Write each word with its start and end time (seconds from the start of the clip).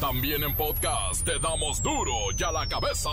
También 0.00 0.44
en 0.44 0.54
podcast 0.54 1.24
te 1.24 1.40
damos 1.40 1.82
duro 1.82 2.12
y 2.36 2.42
a 2.44 2.52
la 2.52 2.68
cabeza. 2.68 3.10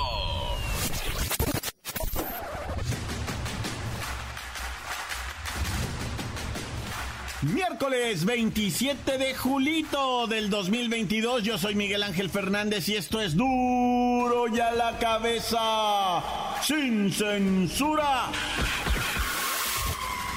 Miércoles 7.42 8.24
27 8.26 9.18
de 9.18 9.34
julito 9.34 10.28
del 10.28 10.52
2022, 10.52 11.42
yo 11.42 11.58
soy 11.58 11.74
Miguel 11.74 12.04
Ángel 12.04 12.30
Fernández 12.30 12.88
y 12.90 12.96
esto 12.96 13.20
es 13.20 13.36
duro 13.36 14.48
y 14.48 14.60
a 14.60 14.72
la 14.72 15.00
cabeza, 15.00 16.24
sin 16.62 17.12
censura. 17.12 18.30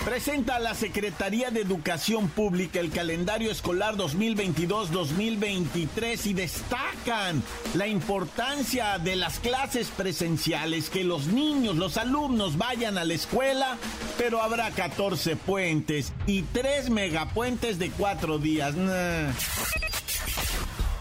Presenta 0.09 0.59
la 0.59 0.75
Secretaría 0.75 1.50
de 1.50 1.61
Educación 1.61 2.30
Pública 2.30 2.80
el 2.80 2.91
calendario 2.91 3.50
escolar 3.50 3.96
2022-2023 3.96 6.24
y 6.24 6.32
destacan 6.32 7.42
la 7.74 7.88
importancia 7.88 8.98
de 8.98 9.16
las 9.16 9.38
clases 9.38 9.88
presenciales, 9.88 10.88
que 10.88 11.05
los 11.05 11.27
niños, 11.27 11.77
los 11.77 11.98
alumnos 11.98 12.56
vayan 12.56 12.97
a 12.97 13.05
la 13.05 13.12
escuela, 13.12 13.77
pero 14.16 14.41
habrá 14.41 14.70
14 14.70 15.36
puentes 15.36 16.14
y 16.27 16.41
3 16.41 16.88
megapuentes 16.88 17.78
de 17.78 17.91
4 17.91 18.38
días. 18.38 18.75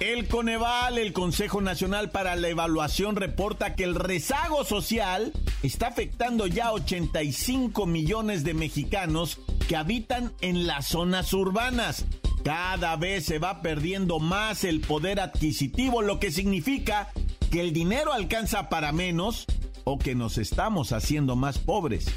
El 0.01 0.27
Coneval, 0.27 0.97
el 0.97 1.13
Consejo 1.13 1.61
Nacional 1.61 2.11
para 2.11 2.35
la 2.35 2.49
Evaluación, 2.49 3.15
reporta 3.15 3.73
que 3.73 3.85
el 3.85 3.95
rezago 3.95 4.65
social 4.65 5.31
está 5.63 5.87
afectando 5.87 6.47
ya 6.47 6.71
85 6.71 7.85
millones 7.85 8.43
de 8.43 8.53
mexicanos 8.53 9.39
que 9.67 9.75
habitan 9.75 10.33
en 10.41 10.67
las 10.67 10.87
zonas 10.87 11.33
urbanas. 11.33 12.05
Cada 12.43 12.95
vez 12.95 13.25
se 13.25 13.39
va 13.39 13.61
perdiendo 13.61 14.19
más 14.19 14.63
el 14.63 14.81
poder 14.81 15.19
adquisitivo, 15.19 16.01
lo 16.01 16.19
que 16.19 16.31
significa 16.31 17.09
que 17.51 17.61
el 17.61 17.73
dinero 17.73 18.13
alcanza 18.13 18.69
para 18.69 18.91
menos 18.91 19.45
o 19.83 19.97
que 19.97 20.15
nos 20.15 20.37
estamos 20.37 20.91
haciendo 20.91 21.35
más 21.35 21.57
pobres. 21.57 22.07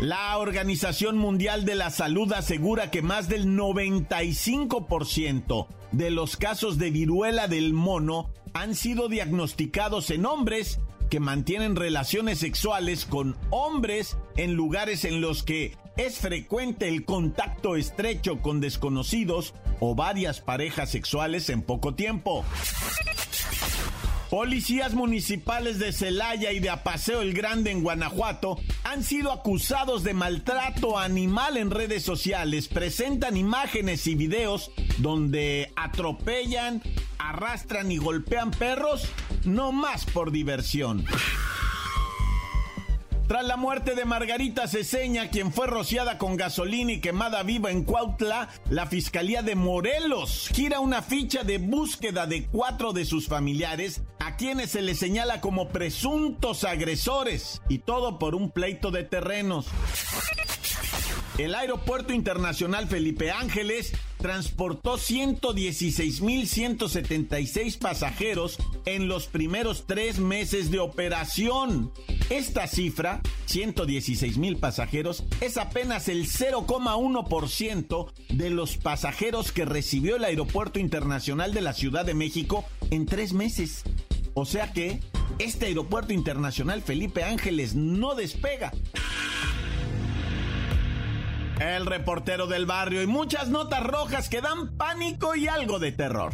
La 0.00 0.38
Organización 0.38 1.18
Mundial 1.18 1.64
de 1.64 1.74
la 1.74 1.90
Salud 1.90 2.32
asegura 2.32 2.90
que 2.90 3.02
más 3.02 3.28
del 3.28 3.48
95% 3.48 5.66
de 5.90 6.10
los 6.10 6.36
casos 6.36 6.78
de 6.78 6.92
viruela 6.92 7.48
del 7.48 7.72
mono 7.72 8.30
han 8.54 8.76
sido 8.76 9.08
diagnosticados 9.08 10.10
en 10.10 10.24
hombres 10.24 10.78
que 11.08 11.20
mantienen 11.20 11.76
relaciones 11.76 12.38
sexuales 12.38 13.04
con 13.04 13.36
hombres 13.50 14.16
en 14.36 14.54
lugares 14.54 15.04
en 15.04 15.20
los 15.20 15.42
que 15.42 15.76
es 15.96 16.18
frecuente 16.18 16.88
el 16.88 17.04
contacto 17.04 17.74
estrecho 17.76 18.40
con 18.40 18.60
desconocidos 18.60 19.54
o 19.80 19.94
varias 19.94 20.40
parejas 20.40 20.90
sexuales 20.90 21.48
en 21.50 21.62
poco 21.62 21.94
tiempo. 21.94 22.44
Policías 24.30 24.92
municipales 24.92 25.78
de 25.78 25.90
Celaya 25.90 26.52
y 26.52 26.60
de 26.60 26.68
Apaseo 26.68 27.22
el 27.22 27.32
Grande 27.32 27.70
en 27.70 27.82
Guanajuato 27.82 28.58
han 28.84 29.02
sido 29.02 29.32
acusados 29.32 30.04
de 30.04 30.12
maltrato 30.12 30.98
animal 30.98 31.56
en 31.56 31.70
redes 31.70 32.02
sociales. 32.02 32.68
Presentan 32.68 33.38
imágenes 33.38 34.06
y 34.06 34.14
videos 34.14 34.70
donde 34.98 35.72
atropellan, 35.76 36.82
arrastran 37.18 37.90
y 37.90 37.96
golpean 37.96 38.50
perros, 38.50 39.08
no 39.48 39.72
más 39.72 40.04
por 40.04 40.30
diversión. 40.30 41.04
Tras 43.28 43.44
la 43.44 43.58
muerte 43.58 43.94
de 43.94 44.06
Margarita 44.06 44.66
Ceseña, 44.68 45.28
quien 45.28 45.52
fue 45.52 45.66
rociada 45.66 46.16
con 46.16 46.38
gasolina 46.38 46.92
y 46.92 47.00
quemada 47.02 47.42
viva 47.42 47.70
en 47.70 47.84
Cuautla, 47.84 48.48
la 48.70 48.86
Fiscalía 48.86 49.42
de 49.42 49.54
Morelos 49.54 50.48
gira 50.54 50.80
una 50.80 51.02
ficha 51.02 51.44
de 51.44 51.58
búsqueda 51.58 52.26
de 52.26 52.46
cuatro 52.46 52.94
de 52.94 53.04
sus 53.04 53.28
familiares, 53.28 54.00
a 54.18 54.36
quienes 54.36 54.70
se 54.70 54.80
les 54.80 54.98
señala 54.98 55.42
como 55.42 55.68
presuntos 55.68 56.64
agresores, 56.64 57.60
y 57.68 57.80
todo 57.80 58.18
por 58.18 58.34
un 58.34 58.50
pleito 58.50 58.90
de 58.90 59.04
terrenos. 59.04 59.66
El 61.38 61.54
Aeropuerto 61.54 62.12
Internacional 62.12 62.86
Felipe 62.88 63.30
Ángeles 63.30 63.92
transportó 64.16 64.98
116.176 64.98 67.78
pasajeros 67.78 68.58
en 68.86 69.06
los 69.06 69.28
primeros 69.28 69.84
tres 69.86 70.18
meses 70.18 70.72
de 70.72 70.80
operación. 70.80 71.92
Esta 72.28 72.66
cifra, 72.66 73.20
116.000 73.48 74.58
pasajeros, 74.58 75.22
es 75.40 75.58
apenas 75.58 76.08
el 76.08 76.26
0,1% 76.26 78.12
de 78.30 78.50
los 78.50 78.76
pasajeros 78.76 79.52
que 79.52 79.64
recibió 79.64 80.16
el 80.16 80.24
Aeropuerto 80.24 80.80
Internacional 80.80 81.54
de 81.54 81.60
la 81.60 81.72
Ciudad 81.72 82.04
de 82.04 82.14
México 82.14 82.64
en 82.90 83.06
tres 83.06 83.32
meses. 83.32 83.84
O 84.34 84.44
sea 84.44 84.72
que 84.72 84.98
este 85.38 85.66
Aeropuerto 85.66 86.12
Internacional 86.12 86.82
Felipe 86.82 87.22
Ángeles 87.22 87.76
no 87.76 88.16
despega 88.16 88.72
el 91.60 91.86
reportero 91.86 92.46
del 92.46 92.66
barrio 92.66 93.02
y 93.02 93.06
muchas 93.06 93.48
notas 93.48 93.82
rojas 93.82 94.28
que 94.28 94.40
dan 94.40 94.76
pánico 94.76 95.34
y 95.34 95.48
algo 95.48 95.78
de 95.78 95.92
terror. 95.92 96.32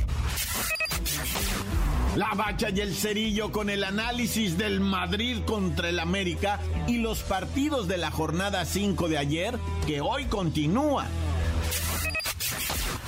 La 2.16 2.30
bacha 2.34 2.70
y 2.70 2.80
el 2.80 2.94
cerillo 2.94 3.50
con 3.50 3.70
el 3.70 3.82
análisis 3.82 4.56
del 4.56 4.80
Madrid 4.80 5.38
contra 5.44 5.88
el 5.88 5.98
América 5.98 6.60
y 6.86 6.98
los 6.98 7.22
partidos 7.22 7.88
de 7.88 7.96
la 7.96 8.10
jornada 8.10 8.64
5 8.64 9.08
de 9.08 9.18
ayer 9.18 9.58
que 9.86 10.00
hoy 10.00 10.26
continúa. 10.26 11.06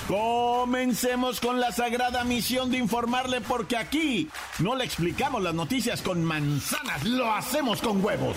Comencemos 0.09 1.41
con 1.41 1.61
la 1.61 1.73
sagrada 1.73 2.25
misión 2.25 2.71
de 2.71 2.79
informarle 2.79 3.41
porque 3.41 3.77
aquí 3.77 4.29
no 4.61 4.75
le 4.77 4.85
explicamos 4.85 5.43
las 5.43 5.55
noticias 5.55 6.01
con 6.01 6.25
manzanas, 6.25 7.05
lo 7.05 7.33
hacemos 7.33 7.81
con 7.83 8.05
huevos. 8.05 8.37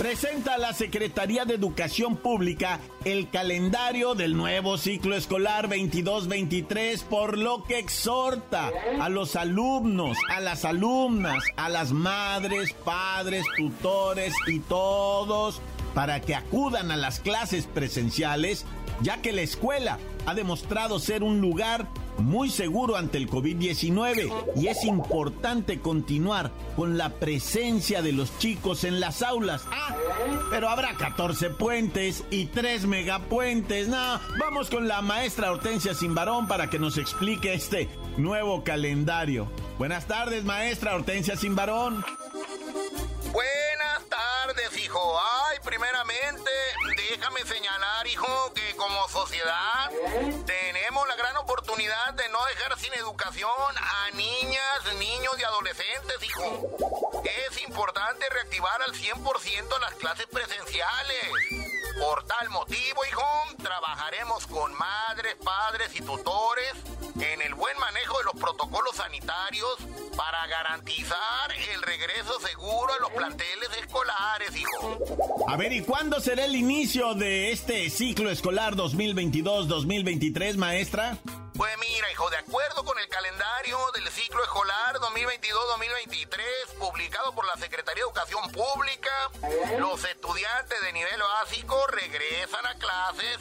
Presenta 0.00 0.56
la 0.56 0.72
Secretaría 0.72 1.44
de 1.44 1.52
Educación 1.52 2.16
Pública 2.16 2.80
el 3.04 3.28
calendario 3.28 4.14
del 4.14 4.34
nuevo 4.34 4.78
ciclo 4.78 5.14
escolar 5.14 5.68
22-23, 5.68 7.04
por 7.04 7.36
lo 7.36 7.64
que 7.64 7.78
exhorta 7.78 8.70
a 8.98 9.10
los 9.10 9.36
alumnos, 9.36 10.16
a 10.30 10.40
las 10.40 10.64
alumnas, 10.64 11.44
a 11.56 11.68
las 11.68 11.92
madres, 11.92 12.72
padres, 12.82 13.44
tutores 13.58 14.32
y 14.46 14.60
todos 14.60 15.60
para 15.94 16.22
que 16.22 16.34
acudan 16.34 16.90
a 16.90 16.96
las 16.96 17.20
clases 17.20 17.66
presenciales, 17.66 18.64
ya 19.02 19.20
que 19.20 19.32
la 19.32 19.42
escuela 19.42 19.98
ha 20.30 20.34
demostrado 20.34 21.00
ser 21.00 21.24
un 21.24 21.40
lugar 21.40 21.88
muy 22.18 22.50
seguro 22.50 22.96
ante 22.96 23.18
el 23.18 23.28
COVID-19 23.28 24.32
y 24.54 24.68
es 24.68 24.84
importante 24.84 25.80
continuar 25.80 26.52
con 26.76 26.96
la 26.96 27.08
presencia 27.10 28.00
de 28.00 28.12
los 28.12 28.38
chicos 28.38 28.84
en 28.84 29.00
las 29.00 29.22
aulas. 29.22 29.64
Ah, 29.72 29.96
pero 30.48 30.68
habrá 30.68 30.94
14 30.94 31.50
puentes 31.50 32.22
y 32.30 32.46
3 32.46 32.86
megapuentes. 32.86 33.90
Vamos 33.90 34.70
con 34.70 34.86
la 34.86 35.02
maestra 35.02 35.50
Hortensia 35.50 35.94
Simbarón 35.94 36.46
para 36.46 36.70
que 36.70 36.78
nos 36.78 36.96
explique 36.96 37.52
este 37.52 37.88
nuevo 38.16 38.62
calendario. 38.62 39.50
Buenas 39.78 40.06
tardes, 40.06 40.44
maestra 40.44 40.94
Hortensia 40.94 41.36
Simbarón. 41.36 42.04
Buenas 43.32 43.59
hijo. 44.76 45.20
Ay, 45.48 45.58
primeramente, 45.64 46.50
déjame 46.96 47.44
señalar, 47.44 48.06
hijo, 48.06 48.52
que 48.54 48.76
como 48.76 49.08
sociedad 49.08 49.90
tenemos 50.46 51.08
la 51.08 51.16
gran 51.16 51.36
oportunidad 51.36 52.14
de 52.14 52.28
no 52.28 52.44
dejar 52.46 52.78
sin 52.78 52.92
educación 52.94 53.50
a 53.76 54.10
niñas, 54.14 54.94
niños 54.98 55.34
y 55.38 55.44
adolescentes, 55.44 56.22
hijo. 56.22 57.22
Es 57.24 57.62
importante 57.62 58.28
reactivar 58.30 58.82
al 58.82 58.92
100% 58.92 59.80
las 59.80 59.94
clases 59.94 60.26
presenciales. 60.26 61.30
Por 61.98 62.24
tal 62.24 62.48
motivo, 62.50 63.04
hijo, 63.04 63.26
trabajaremos 63.62 64.46
con 64.46 64.72
madres, 64.74 65.36
padres 65.44 65.94
y 65.94 66.02
tutores 66.02 66.72
en 67.20 67.42
el 67.42 67.54
buen 67.54 67.76
manejo 67.78 68.18
de 68.18 68.24
los 68.24 68.34
protocolos 68.34 68.96
sanitarios 68.96 69.76
para 70.16 70.46
garantizar 70.46 71.52
el 71.72 71.82
regreso 71.82 72.38
seguro 72.40 72.92
a 72.92 73.00
los 73.00 73.10
planteles 73.10 73.68
escolares, 73.80 74.56
hijo. 74.56 74.98
A 75.48 75.56
ver, 75.56 75.72
¿y 75.72 75.82
cuándo 75.82 76.20
será 76.20 76.44
el 76.44 76.54
inicio 76.54 77.14
de 77.14 77.52
este 77.52 77.88
ciclo 77.90 78.30
escolar 78.30 78.74
2022-2023, 78.74 80.56
maestra? 80.56 81.18
Pues 81.54 81.72
mira, 81.78 82.10
hijo, 82.12 82.30
de 82.30 82.38
acuerdo 82.38 82.84
con 82.84 82.98
el 82.98 83.08
calendario 83.08 83.39
del 83.60 84.08
ciclo 84.08 84.42
escolar 84.42 84.96
2022-2023 85.00 86.78
publicado 86.78 87.34
por 87.34 87.44
la 87.44 87.56
Secretaría 87.58 88.02
de 88.02 88.08
Educación 88.08 88.50
Pública, 88.52 89.10
los 89.78 90.02
estudiantes 90.02 90.80
de 90.80 90.92
nivel 90.94 91.20
básico 91.20 91.76
regresan 91.88 92.64
a 92.64 92.74
clases 92.76 93.36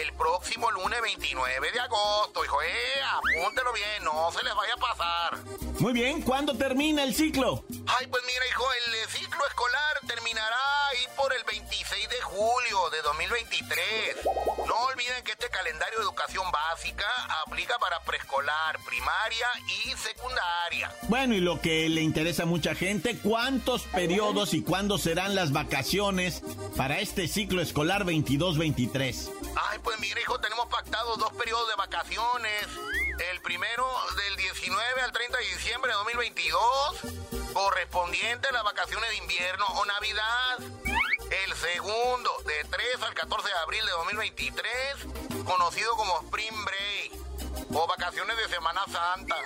el 0.00 0.12
próximo 0.12 0.70
lunes 0.70 1.02
29 1.02 1.72
de 1.72 1.80
agosto, 1.80 2.44
hijo. 2.44 2.62
Eh, 2.62 3.02
apúntelo 3.14 3.72
bien, 3.72 4.04
no 4.04 4.30
se 4.30 4.44
les 4.44 4.54
vaya 4.54 4.74
a 4.74 4.76
pasar. 4.76 5.38
Muy 5.80 5.92
bien, 5.92 6.22
¿cuándo 6.22 6.56
termina 6.56 7.02
el 7.02 7.12
ciclo? 7.12 7.64
Ay, 7.88 8.06
pues 8.06 8.22
mira, 8.26 8.46
hijo, 8.48 8.64
el 8.72 9.08
ciclo 9.08 9.44
escolar 9.48 9.98
terminará 10.06 10.53
julio 12.34 12.90
de 12.90 13.00
2023. 13.02 14.24
No 14.66 14.76
olviden 14.86 15.22
que 15.22 15.32
este 15.32 15.48
calendario 15.50 15.98
de 15.98 16.04
educación 16.04 16.50
básica 16.50 17.06
aplica 17.46 17.78
para 17.78 18.00
preescolar, 18.00 18.76
primaria 18.84 19.46
y 19.68 19.92
secundaria. 19.92 20.92
Bueno, 21.02 21.34
y 21.34 21.40
lo 21.40 21.60
que 21.60 21.88
le 21.88 22.00
interesa 22.00 22.42
a 22.42 22.46
mucha 22.46 22.74
gente, 22.74 23.16
¿cuántos 23.22 23.82
periodos 23.82 24.52
y 24.52 24.62
cuándo 24.62 24.98
serán 24.98 25.36
las 25.36 25.52
vacaciones 25.52 26.42
para 26.76 26.98
este 26.98 27.28
ciclo 27.28 27.62
escolar 27.62 28.04
22-23? 28.04 29.30
Ay, 29.54 29.78
pues 29.84 30.00
mira, 30.00 30.20
hijo, 30.20 30.40
tenemos 30.40 30.66
pactados 30.66 31.18
dos 31.18 31.32
periodos 31.34 31.68
de 31.68 31.76
vacaciones. 31.76 32.66
El 33.30 33.40
primero 33.42 33.86
del 34.16 34.36
19 34.36 35.00
al 35.02 35.12
30 35.12 35.38
de 35.38 35.44
diciembre 35.44 35.92
de 35.92 35.96
2022, 35.98 37.52
correspondiente 37.52 38.48
a 38.48 38.52
las 38.52 38.64
vacaciones 38.64 39.08
de 39.10 39.16
invierno 39.18 39.66
o 39.66 39.84
Navidad. 39.84 40.93
El 41.42 41.52
segundo, 41.56 42.30
de 42.46 42.64
3 42.70 43.02
al 43.02 43.14
14 43.14 43.48
de 43.48 43.54
abril 43.54 43.84
de 43.84 43.90
2023, 43.90 44.64
conocido 45.44 45.96
como 45.96 46.20
Spring 46.20 46.64
Break 46.64 46.93
o 47.74 47.86
vacaciones 47.86 48.36
de 48.36 48.48
Semana 48.48 48.82
Santa. 48.86 49.36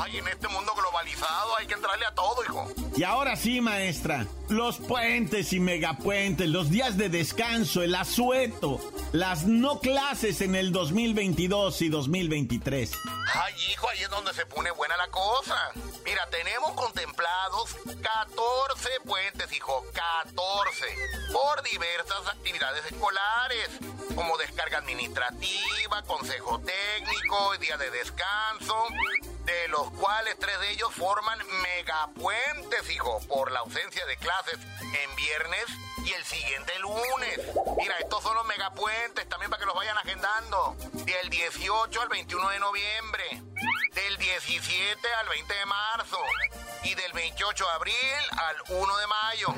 Ay, 0.00 0.18
en 0.18 0.28
este 0.28 0.48
mundo 0.48 0.72
globalizado 0.74 1.56
hay 1.58 1.66
que 1.66 1.74
entrarle 1.74 2.06
a 2.06 2.14
todo, 2.14 2.42
hijo. 2.44 2.68
Y 2.96 3.02
ahora 3.04 3.36
sí, 3.36 3.60
maestra, 3.60 4.26
los 4.48 4.78
puentes 4.78 5.52
y 5.52 5.60
megapuentes, 5.60 6.48
los 6.48 6.70
días 6.70 6.96
de 6.96 7.08
descanso, 7.08 7.82
el 7.82 7.94
asueto, 7.94 8.80
las 9.12 9.44
no 9.44 9.80
clases 9.80 10.40
en 10.40 10.54
el 10.54 10.72
2022 10.72 11.82
y 11.82 11.88
2023. 11.88 12.92
Ay, 13.34 13.54
hijo, 13.72 13.88
ahí 13.88 14.02
es 14.02 14.10
donde 14.10 14.32
se 14.34 14.46
pone 14.46 14.70
buena 14.72 14.96
la 14.96 15.08
cosa. 15.08 15.56
Mira, 16.04 16.28
tenemos 16.30 16.72
contemplados 16.72 17.76
14 17.84 18.88
puentes, 19.04 19.52
hijo, 19.52 19.84
14, 19.92 20.84
por 21.32 21.62
diversas 21.62 22.26
actividades 22.28 22.84
escolares, 22.86 23.68
como 24.14 24.36
descarga 24.38 24.78
administrativa, 24.78 26.02
consejo 26.06 26.60
técnico, 26.60 27.56
día 27.58 27.71
de 27.78 27.90
descanso, 27.90 28.74
de 29.44 29.68
los 29.68 29.90
cuales 29.92 30.36
tres 30.38 30.58
de 30.60 30.70
ellos 30.70 30.92
forman 30.94 31.38
megapuentes, 31.62 32.90
hijo, 32.90 33.20
por 33.28 33.50
la 33.50 33.60
ausencia 33.60 34.04
de 34.06 34.16
clases 34.16 34.58
en 34.82 35.16
viernes 35.16 35.64
y 36.04 36.12
el 36.12 36.24
siguiente 36.24 36.78
lunes. 36.78 37.40
Mira, 37.76 37.98
estos 37.98 38.22
son 38.22 38.34
los 38.34 38.46
megapuentes, 38.46 39.28
también 39.28 39.50
para 39.50 39.60
que 39.60 39.66
los 39.66 39.74
vayan 39.74 39.98
agendando. 39.98 40.76
Del 40.92 41.30
18 41.30 42.02
al 42.02 42.08
21 42.08 42.48
de 42.50 42.58
noviembre, 42.60 43.42
del 43.92 44.16
17 44.18 45.14
al 45.14 45.28
20 45.28 45.54
de 45.54 45.66
marzo 45.66 46.18
y 46.84 46.94
del 46.94 47.12
28 47.12 47.64
de 47.64 47.70
abril 47.72 47.94
al 48.38 48.56
1 48.68 48.96
de 48.96 49.06
mayo. 49.06 49.48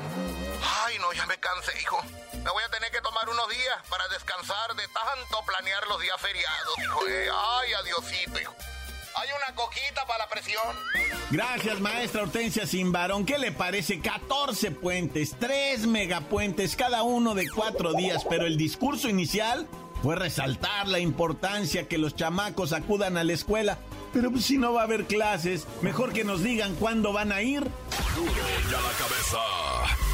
Ay, 0.83 0.97
no, 0.99 1.13
ya 1.13 1.25
me 1.25 1.39
cansé, 1.39 1.79
hijo. 1.79 2.01
Me 2.33 2.51
voy 2.51 2.63
a 2.63 2.69
tener 2.69 2.91
que 2.91 3.01
tomar 3.01 3.27
unos 3.29 3.49
días 3.49 3.87
para 3.89 4.07
descansar 4.09 4.75
de 4.75 4.87
tanto 4.87 5.43
planear 5.45 5.87
los 5.87 5.99
días 6.01 6.19
feriados, 6.21 6.77
hijo. 6.77 7.07
Eh. 7.07 7.29
Ay, 7.31 7.73
adiosito, 7.73 8.39
hijo. 8.39 8.55
Hay 9.17 9.29
una 9.29 9.55
coquita 9.55 10.05
para 10.05 10.25
la 10.25 10.29
presión. 10.29 10.75
Gracias, 11.31 11.79
maestra 11.79 12.23
Hortensia 12.23 12.67
Simbarón. 12.67 13.25
¿Qué 13.25 13.37
le 13.37 13.51
parece? 13.51 13.99
14 13.99 14.71
puentes, 14.71 15.35
3 15.39 15.87
megapuentes, 15.87 16.75
cada 16.75 17.03
uno 17.03 17.33
de 17.33 17.49
4 17.49 17.93
días, 17.93 18.25
pero 18.29 18.45
el 18.45 18.57
discurso 18.57 19.07
inicial 19.07 19.67
fue 20.03 20.15
resaltar 20.15 20.87
la 20.87 20.99
importancia 20.99 21.87
que 21.87 21.97
los 21.97 22.15
chamacos 22.15 22.73
acudan 22.73 23.17
a 23.17 23.23
la 23.23 23.33
escuela. 23.33 23.77
Pero 24.13 24.31
pues, 24.31 24.45
si 24.45 24.57
no 24.57 24.73
va 24.73 24.81
a 24.81 24.83
haber 24.83 25.05
clases, 25.05 25.65
mejor 25.81 26.13
que 26.13 26.23
nos 26.23 26.43
digan 26.43 26.75
cuándo 26.75 27.11
van 27.13 27.31
a 27.31 27.41
ir. 27.41 27.61
Duro 28.15 28.31
ya 28.69 28.81
la 28.81 28.91
cabeza. 28.91 30.04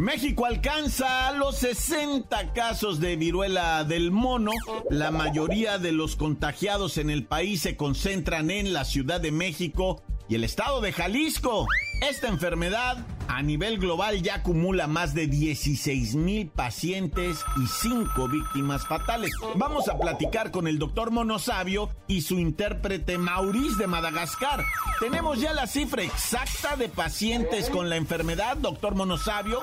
México 0.00 0.46
alcanza 0.46 1.30
los 1.32 1.56
60 1.58 2.54
casos 2.54 3.00
de 3.00 3.16
viruela 3.16 3.84
del 3.84 4.10
mono. 4.10 4.52
La 4.88 5.10
mayoría 5.10 5.76
de 5.76 5.92
los 5.92 6.16
contagiados 6.16 6.96
en 6.96 7.10
el 7.10 7.26
país 7.26 7.60
se 7.60 7.76
concentran 7.76 8.50
en 8.50 8.72
la 8.72 8.86
Ciudad 8.86 9.20
de 9.20 9.30
México 9.30 10.02
y 10.26 10.36
el 10.36 10.44
estado 10.44 10.80
de 10.80 10.94
Jalisco. 10.94 11.66
Esta 12.00 12.28
enfermedad 12.28 12.98
a 13.28 13.42
nivel 13.42 13.78
global 13.78 14.22
ya 14.22 14.36
acumula 14.36 14.86
más 14.86 15.14
de 15.14 15.26
16 15.26 16.14
mil 16.16 16.48
pacientes 16.48 17.44
y 17.62 17.66
5 17.66 18.28
víctimas 18.28 18.86
fatales. 18.86 19.30
Vamos 19.54 19.88
a 19.88 19.98
platicar 19.98 20.50
con 20.50 20.66
el 20.66 20.78
doctor 20.78 21.10
Monosabio 21.10 21.90
y 22.06 22.22
su 22.22 22.38
intérprete 22.38 23.18
Maurice 23.18 23.76
de 23.78 23.86
Madagascar. 23.86 24.64
Tenemos 24.98 25.40
ya 25.40 25.52
la 25.52 25.66
cifra 25.66 26.02
exacta 26.02 26.76
de 26.76 26.88
pacientes 26.88 27.70
con 27.70 27.88
la 27.88 27.96
enfermedad, 27.96 28.56
doctor 28.56 28.94
Monosabio. 28.94 29.62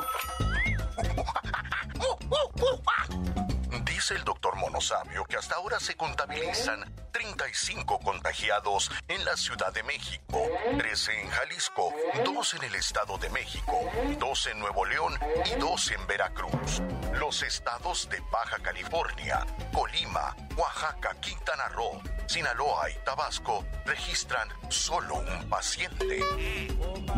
Dice 3.85 4.15
el 4.15 4.23
doctor 4.23 4.55
Monosabio 4.57 5.25
que 5.25 5.37
hasta 5.37 5.55
ahora 5.55 5.79
se 5.79 5.95
contabilizan 5.95 6.85
35 7.17 7.99
contagiados 8.01 8.91
en 9.07 9.25
la 9.25 9.35
Ciudad 9.35 9.73
de 9.73 9.81
México, 9.81 10.39
13 10.77 11.21
en 11.21 11.29
Jalisco, 11.29 11.91
2 12.23 12.53
en 12.53 12.63
el 12.65 12.75
Estado 12.75 13.17
de 13.17 13.27
México, 13.31 13.79
2 14.19 14.47
en 14.47 14.59
Nuevo 14.59 14.85
León 14.85 15.17
y 15.45 15.59
2 15.59 15.91
en 15.93 16.05
Veracruz. 16.05 16.83
Los 17.15 17.41
estados 17.41 18.07
de 18.09 18.19
Baja 18.31 18.59
California, 18.59 19.43
Colima, 19.73 20.35
Oaxaca, 20.57 21.15
Quintana 21.19 21.67
Roo, 21.69 21.99
Sinaloa 22.27 22.91
y 22.91 23.03
Tabasco 23.03 23.65
registran 23.85 24.47
solo 24.69 25.15
un 25.15 25.49
paciente. 25.49 26.19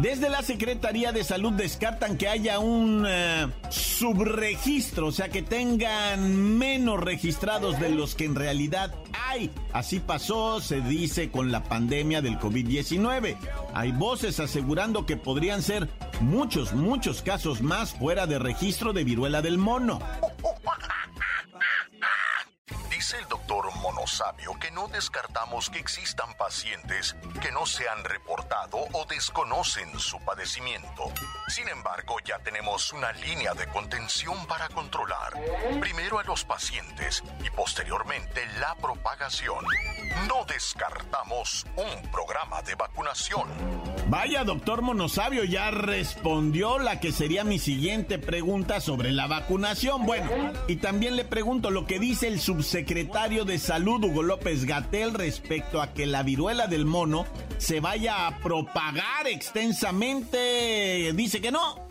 Desde 0.02 0.30
la 0.30 0.42
Secretaría 0.44 1.12
de 1.12 1.26
Salud 1.26 1.52
descartan 1.52 2.18
que 2.18 2.30
haya 2.30 2.60
un 2.60 3.06
eh, 3.06 3.48
subregistro, 3.70 5.08
o 5.08 5.12
sea, 5.12 5.28
que 5.28 5.42
tengan 5.42 6.58
menos 6.58 7.02
registrados 7.02 7.78
de 7.82 7.90
los 7.90 8.16
que 8.16 8.24
en 8.24 8.36
realidad 8.36 8.96
hay. 9.28 9.52
Así 9.74 10.00
pasó, 10.00 10.62
se 10.62 10.80
dice, 10.80 11.30
con 11.32 11.52
la 11.52 11.64
pandemia 11.66 12.22
del 12.22 12.40
COVID-19. 12.40 13.36
Hay 13.74 13.92
voces 13.92 14.40
asegurando 14.40 15.06
que 15.06 15.18
podrían 15.18 15.62
ser 15.62 15.90
muchos, 16.22 16.72
muchos 16.72 17.22
casos 17.22 17.62
más 17.62 17.92
fuera 17.92 18.26
de 18.26 18.40
registro 18.40 18.94
de 18.94 19.04
viruela 19.04 19.42
del 19.42 19.58
mono. 19.58 20.00
Monosabio 24.10 24.58
que 24.60 24.72
no 24.72 24.88
descartamos 24.88 25.70
que 25.70 25.78
existan 25.78 26.34
pacientes 26.34 27.16
que 27.44 27.52
no 27.52 27.68
se 27.68 27.88
han 27.88 28.04
reportado 28.04 28.80
o 28.94 29.06
desconocen 29.06 30.00
su 30.00 30.20
padecimiento. 30.22 31.12
Sin 31.48 31.70
embargo, 31.70 32.16
ya 32.26 32.40
tenemos 32.40 32.92
una 32.92 33.12
línea 33.12 33.54
de 33.54 33.68
contención 33.68 34.48
para 34.48 34.68
controlar 34.70 35.34
primero 35.80 36.18
a 36.18 36.24
los 36.24 36.44
pacientes 36.44 37.24
y 37.46 37.52
posteriormente 37.52 38.48
la 38.60 38.74
propagación. 38.76 39.64
No 40.28 40.44
descartamos 40.46 41.68
un 41.76 42.10
programa 42.10 42.64
de 42.64 42.74
vacunación. 42.74 43.48
Vaya, 44.10 44.44
doctor 44.44 44.82
Monosabio, 44.82 45.44
ya 45.44 45.70
respondió 45.70 46.80
la 46.80 47.00
que 47.00 47.12
sería 47.12 47.44
mi 47.44 47.60
siguiente 47.60 48.18
pregunta 48.18 48.82
sobre 48.82 49.12
la 49.12 49.28
vacunación. 49.28 50.04
Bueno, 50.08 50.32
y 50.68 50.78
también 50.78 51.16
le 51.16 51.26
pregunto 51.26 51.70
lo 51.70 51.86
que 51.86 52.00
dice 52.00 52.28
el 52.28 52.40
subsecretario 52.40 53.46
de 53.46 53.60
Salud, 53.60 53.99
Hugo 54.04 54.24
López 54.24 54.66
Gatel, 54.66 55.14
respecto 55.14 55.82
a 55.82 55.94
que 55.94 56.06
la 56.06 56.24
viruela 56.24 56.68
del 56.68 56.86
mono 56.86 57.26
se 57.58 57.80
vaya 57.80 58.28
a 58.28 58.38
propagar 58.40 59.28
extensamente. 59.28 61.12
Dice 61.14 61.42
que 61.42 61.52
no. 61.52 61.88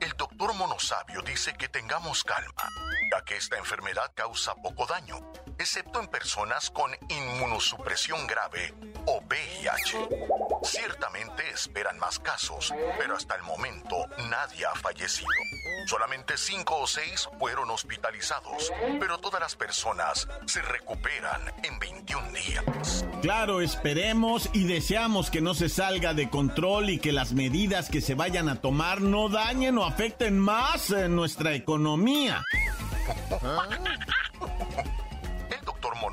El 0.00 0.12
doctor 0.16 0.54
Monosabio 0.54 1.22
dice 1.22 1.52
que 1.54 1.68
tengamos 1.68 2.22
calma, 2.22 2.68
ya 3.12 3.22
que 3.24 3.36
esta 3.36 3.58
enfermedad 3.58 4.12
causa 4.14 4.54
poco 4.54 4.86
daño, 4.86 5.32
excepto 5.58 6.00
en 6.00 6.06
personas 6.06 6.70
con 6.70 6.92
inmunosupresión 7.08 8.26
grave 8.26 8.72
o 9.06 9.20
VIH. 9.20 10.08
Ciertamente 10.62 11.50
esperan 11.50 11.98
más 11.98 12.18
casos, 12.20 12.72
pero 12.96 13.16
hasta 13.16 13.34
el 13.34 13.42
momento 13.42 14.06
nadie 14.30 14.64
ha 14.66 14.74
fallecido. 14.76 15.28
Solamente 15.88 16.36
cinco 16.36 16.80
o 16.80 16.86
seis 16.86 17.30
fueron 17.38 17.70
hospitalizados, 17.70 18.70
pero 19.00 19.16
todas 19.16 19.40
las 19.40 19.56
personas 19.56 20.28
se 20.44 20.60
recuperan 20.60 21.40
en 21.62 21.78
21 21.78 22.30
días. 22.32 23.06
Claro, 23.22 23.62
esperemos 23.62 24.50
y 24.52 24.64
deseamos 24.64 25.30
que 25.30 25.40
no 25.40 25.54
se 25.54 25.70
salga 25.70 26.12
de 26.12 26.28
control 26.28 26.90
y 26.90 26.98
que 26.98 27.10
las 27.10 27.32
medidas 27.32 27.88
que 27.88 28.02
se 28.02 28.14
vayan 28.14 28.50
a 28.50 28.60
tomar 28.60 29.00
no 29.00 29.30
dañen 29.30 29.78
o 29.78 29.86
afecten 29.86 30.38
más 30.38 30.90
nuestra 30.90 31.54
economía. 31.54 32.44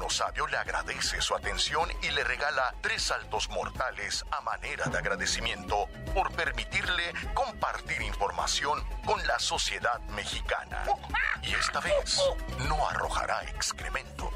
doctor 0.05 0.21
Monosabio 0.21 0.47
le 0.47 0.57
agradece 0.57 1.21
su 1.21 1.35
atención 1.35 1.89
y 2.03 2.11
le 2.11 2.23
regala 2.23 2.75
tres 2.81 3.01
saltos 3.01 3.49
mortales 3.49 4.23
a 4.29 4.41
manera 4.41 4.85
de 4.85 4.97
agradecimiento 4.99 5.87
por 6.13 6.31
permitirle 6.31 7.11
compartir 7.33 8.03
información 8.03 8.83
con 9.03 9.25
la 9.25 9.39
sociedad 9.39 9.99
mexicana. 10.15 10.83
Y 11.41 11.53
esta 11.53 11.79
vez 11.79 12.21
no 12.69 12.87
arrojará 12.87 13.41
excremento. 13.49 14.29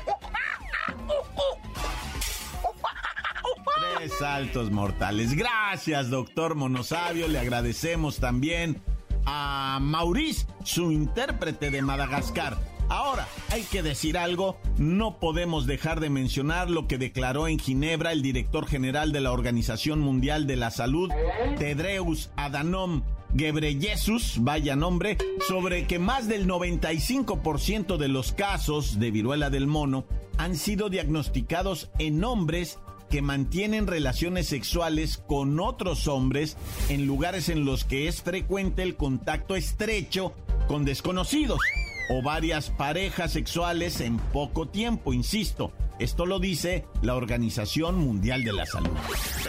Tres 3.95 4.13
saltos 4.17 4.71
mortales. 4.71 5.35
Gracias, 5.35 6.09
doctor 6.09 6.55
Monosabio. 6.55 7.27
Le 7.27 7.39
agradecemos 7.39 8.19
también 8.19 8.81
a 9.25 9.77
Maurice, 9.79 10.47
su 10.63 10.91
intérprete 10.91 11.69
de 11.69 11.83
Madagascar. 11.83 12.57
Ahora, 12.89 13.27
hay 13.51 13.61
que 13.63 13.83
decir 13.83 14.17
algo, 14.17 14.57
no 14.79 15.19
podemos 15.19 15.67
dejar 15.67 15.99
de 15.99 16.09
mencionar 16.09 16.71
lo 16.71 16.87
que 16.87 16.97
declaró 16.97 17.47
en 17.47 17.59
Ginebra 17.59 18.11
el 18.11 18.23
director 18.23 18.65
general 18.67 19.11
de 19.11 19.21
la 19.21 19.31
Organización 19.31 19.99
Mundial 19.99 20.47
de 20.47 20.55
la 20.55 20.71
Salud, 20.71 21.11
Tedreus 21.59 22.31
Adhanom 22.35 23.03
Ghebreyesus, 23.35 24.37
vaya 24.39 24.75
nombre, 24.75 25.19
sobre 25.47 25.85
que 25.85 25.99
más 25.99 26.27
del 26.27 26.47
95% 26.47 27.97
de 27.97 28.07
los 28.07 28.31
casos 28.31 28.99
de 28.99 29.11
viruela 29.11 29.51
del 29.51 29.67
mono 29.67 30.05
han 30.39 30.55
sido 30.55 30.89
diagnosticados 30.89 31.91
en 31.99 32.23
hombres 32.23 32.79
que 33.11 33.21
mantienen 33.21 33.85
relaciones 33.85 34.47
sexuales 34.47 35.17
con 35.17 35.59
otros 35.59 36.07
hombres 36.07 36.57
en 36.89 37.05
lugares 37.05 37.49
en 37.49 37.65
los 37.65 37.85
que 37.85 38.07
es 38.07 38.23
frecuente 38.23 38.81
el 38.81 38.95
contacto 38.95 39.55
estrecho 39.55 40.33
con 40.67 40.85
desconocidos 40.85 41.59
o 42.09 42.21
varias 42.21 42.69
parejas 42.71 43.31
sexuales 43.31 44.01
en 44.01 44.17
poco 44.17 44.67
tiempo, 44.67 45.13
insisto. 45.13 45.71
Esto 45.99 46.25
lo 46.25 46.39
dice 46.39 46.85
la 47.01 47.15
Organización 47.15 47.95
Mundial 47.95 48.43
de 48.43 48.53
la 48.53 48.65
Salud. 48.65 48.95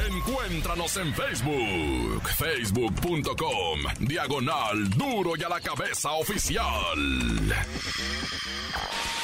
Encuéntranos 0.09 0.97
en 0.97 1.15
Facebook, 1.15 2.29
facebook.com, 2.37 3.81
diagonal 4.01 4.91
duro 4.91 5.33
y 5.37 5.43
a 5.45 5.49
la 5.49 5.61
cabeza 5.61 6.11
oficial. 6.13 6.99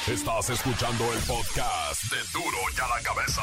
Estás 0.06 0.50
escuchando 0.50 1.12
el 1.12 1.18
podcast 1.20 2.04
de 2.04 2.18
duro 2.32 2.58
y 2.76 2.80
a 2.80 2.96
la 2.96 3.02
cabeza. 3.02 3.42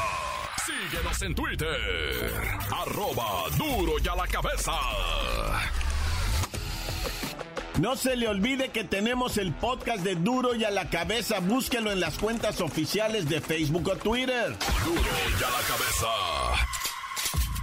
Síguenos 0.64 1.20
en 1.20 1.34
Twitter, 1.34 2.32
arroba 2.70 3.50
duro 3.58 3.96
y 4.02 4.08
a 4.08 4.16
la 4.16 4.26
cabeza. 4.26 4.72
No 7.80 7.96
se 7.96 8.14
le 8.14 8.28
olvide 8.28 8.68
que 8.68 8.84
tenemos 8.84 9.36
el 9.36 9.52
podcast 9.52 10.04
de 10.04 10.14
Duro 10.14 10.54
y 10.54 10.64
a 10.64 10.70
la 10.70 10.88
cabeza. 10.90 11.40
Búsquelo 11.40 11.90
en 11.90 11.98
las 11.98 12.18
cuentas 12.18 12.60
oficiales 12.60 13.28
de 13.28 13.40
Facebook 13.40 13.88
o 13.88 13.96
Twitter. 13.96 14.56
Duro 14.84 15.00
y 15.00 15.42
a 15.42 15.50
la 15.50 15.58
cabeza. 15.66 16.06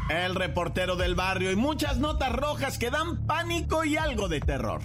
El 0.10 0.36
reportero 0.36 0.98
del 0.98 1.15
barrio 1.15 1.51
y 1.51 1.56
muchas 1.56 1.98
notas 1.98 2.34
rojas 2.34 2.77
que 2.77 2.89
dan 2.89 3.25
pánico 3.25 3.86
y 3.86 3.96
algo 3.96 4.27
de 4.27 4.41
terror. 4.41 4.82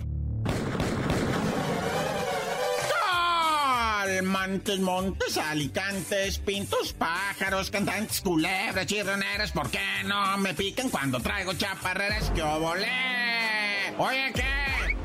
Montes, 4.22 4.78
montes, 4.78 5.36
alicantes, 5.36 6.38
pintos, 6.38 6.92
pájaros, 6.92 7.70
cantantes, 7.70 8.20
culebras, 8.20 8.86
chirroneras, 8.86 9.50
¿por 9.50 9.68
qué 9.68 10.04
no 10.04 10.38
me 10.38 10.54
pican 10.54 10.88
cuando 10.88 11.18
traigo 11.20 11.52
chaparreras 11.54 12.30
que 12.30 12.40
ovolé? 12.40 12.86
Oye, 13.98 14.32
¿qué? 14.32 14.55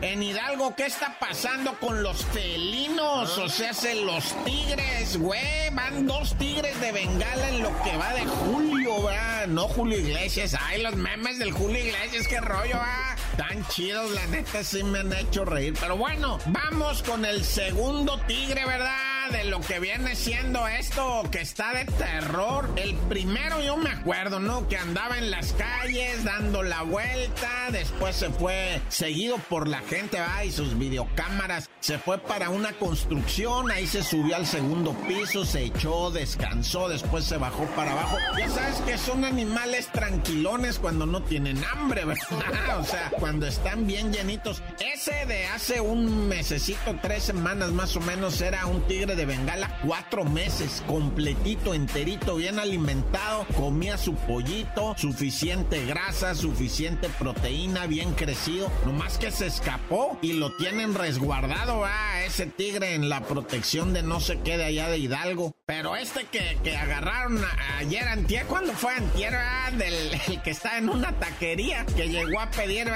En 0.02 0.24
Hidalgo, 0.24 0.76
¿qué 0.76 0.88
está 0.88 1.16
pasando 1.20 1.76
con 1.80 2.02
los 2.02 2.26
felinos? 2.26 3.38
O 3.38 3.48
sea, 3.48 3.72
se 3.72 3.94
los 3.94 4.34
tigres, 4.44 5.18
güey. 5.18 5.70
Van 5.74 6.08
dos 6.08 6.36
tigres 6.40 6.80
de 6.82 6.92
Bengala 6.92 7.50
en 7.50 7.62
lo 7.62 7.70
que 7.84 7.96
va 7.98 8.12
de 8.14 8.26
Julio, 8.26 9.04
¿verdad? 9.04 9.46
No 9.48 9.68
Julio 9.68 10.00
Iglesias. 10.00 10.58
Ay, 10.60 10.82
los 10.82 10.96
memes 10.96 11.38
del 11.38 11.52
Julio 11.52 11.86
Iglesias, 11.86 12.28
qué 12.28 12.42
rollo, 12.42 12.78
¿ah? 12.78 13.16
Tan 13.38 13.68
chidos, 13.68 14.10
la 14.12 14.26
neta, 14.26 14.64
sí 14.64 14.84
me 14.84 15.00
han 15.00 15.14
hecho 15.14 15.46
reír. 15.46 15.76
Pero 15.80 15.96
bueno, 15.96 16.40
vamos 16.48 17.04
con 17.04 17.24
el 17.24 17.46
segundo 17.46 18.20
tigre, 18.22 18.66
¿verdad? 18.66 19.11
De 19.32 19.46
lo 19.46 19.62
que 19.62 19.80
viene 19.80 20.16
siendo 20.16 20.68
esto 20.68 21.24
que 21.32 21.42
está 21.42 21.74
de 21.74 21.86
terror. 21.86 22.70
El 22.76 22.96
primero 22.96 23.62
yo 23.62 23.78
me 23.78 23.90
acuerdo, 23.90 24.40
¿no? 24.40 24.68
Que 24.68 24.78
andaba 24.78 25.18
en 25.18 25.32
las 25.32 25.54
calles 25.54 26.24
dando 26.24 26.64
la 26.64 26.82
vuelta, 26.84 27.70
después 27.72 28.16
se 28.16 28.30
fue 28.30 28.82
seguido 28.90 29.38
por 29.50 29.68
la 29.68 29.80
gente, 29.80 30.20
va, 30.20 30.44
y 30.44 30.52
sus 30.52 30.78
videocámaras. 30.78 31.70
Se 31.80 31.98
fue 31.98 32.18
para 32.18 32.50
una 32.50 32.74
construcción, 32.74 33.72
ahí 33.72 33.88
se 33.88 34.04
subió 34.04 34.36
al 34.36 34.46
segundo 34.46 34.94
piso, 35.08 35.46
se 35.46 35.64
echó, 35.64 36.12
descansó, 36.12 36.90
después 36.90 37.26
se 37.26 37.38
bajó 37.38 37.66
para 37.76 37.94
abajo. 37.94 38.18
Ya 38.38 38.50
sabes 38.50 38.76
que 38.82 38.98
son 38.98 39.26
animales 39.26 39.88
tranquilones 39.88 40.78
cuando 40.80 41.06
no 41.06 41.24
tienen 41.24 41.64
hambre, 41.66 42.06
¿verdad? 42.32 42.80
O 42.80 42.84
sea, 42.84 43.10
cuando 43.20 43.48
están 43.48 43.88
bien 43.88 44.12
llenitos. 44.12 44.62
Ese 44.80 45.26
de 45.26 45.46
hace 45.48 45.82
un 45.82 46.28
mesecito, 46.28 46.98
tres 47.02 47.24
semanas 47.24 47.72
más 47.72 47.96
o 47.96 48.02
menos, 48.02 48.42
era 48.42 48.66
un 48.66 48.82
tigre 48.88 49.16
de 49.16 49.21
Bengala 49.26 49.80
cuatro 49.84 50.24
meses, 50.24 50.84
completito, 50.88 51.74
enterito, 51.74 52.36
bien 52.36 52.60
alimentado, 52.60 53.46
comía 53.56 53.98
su 53.98 54.16
pollito, 54.16 54.96
suficiente 54.98 55.86
grasa, 55.86 56.36
suficiente 56.36 57.10
proteína, 57.10 57.88
bien 57.88 58.14
crecido, 58.14 58.72
nomás 58.86 59.18
que 59.18 59.32
se 59.32 59.48
escapó 59.48 60.18
y 60.22 60.34
lo 60.34 60.56
tienen 60.56 60.94
resguardado 60.94 61.86
a 61.86 62.24
ese 62.24 62.46
tigre 62.46 62.96
en 62.96 63.10
la 63.10 63.22
protección 63.22 63.94
de 63.94 64.04
no 64.04 64.20
sé 64.20 64.40
qué 64.44 64.58
de 64.58 64.66
allá 64.66 64.90
de 64.90 64.98
Hidalgo. 64.98 65.56
Pero 65.66 65.96
este 65.96 66.26
que, 66.26 66.58
que 66.64 66.76
agarraron 66.76 67.42
ayer 67.80 68.08
antier, 68.08 68.46
cuando 68.46 68.74
fue 68.74 68.94
antier, 68.94 69.34
del 69.74 69.94
el 70.28 70.42
que 70.42 70.52
está 70.52 70.78
en 70.78 70.90
una 70.90 71.14
taquería, 71.14 71.86
que 71.86 72.10
llegó 72.10 72.40
a 72.40 72.52
pedir 72.52 72.92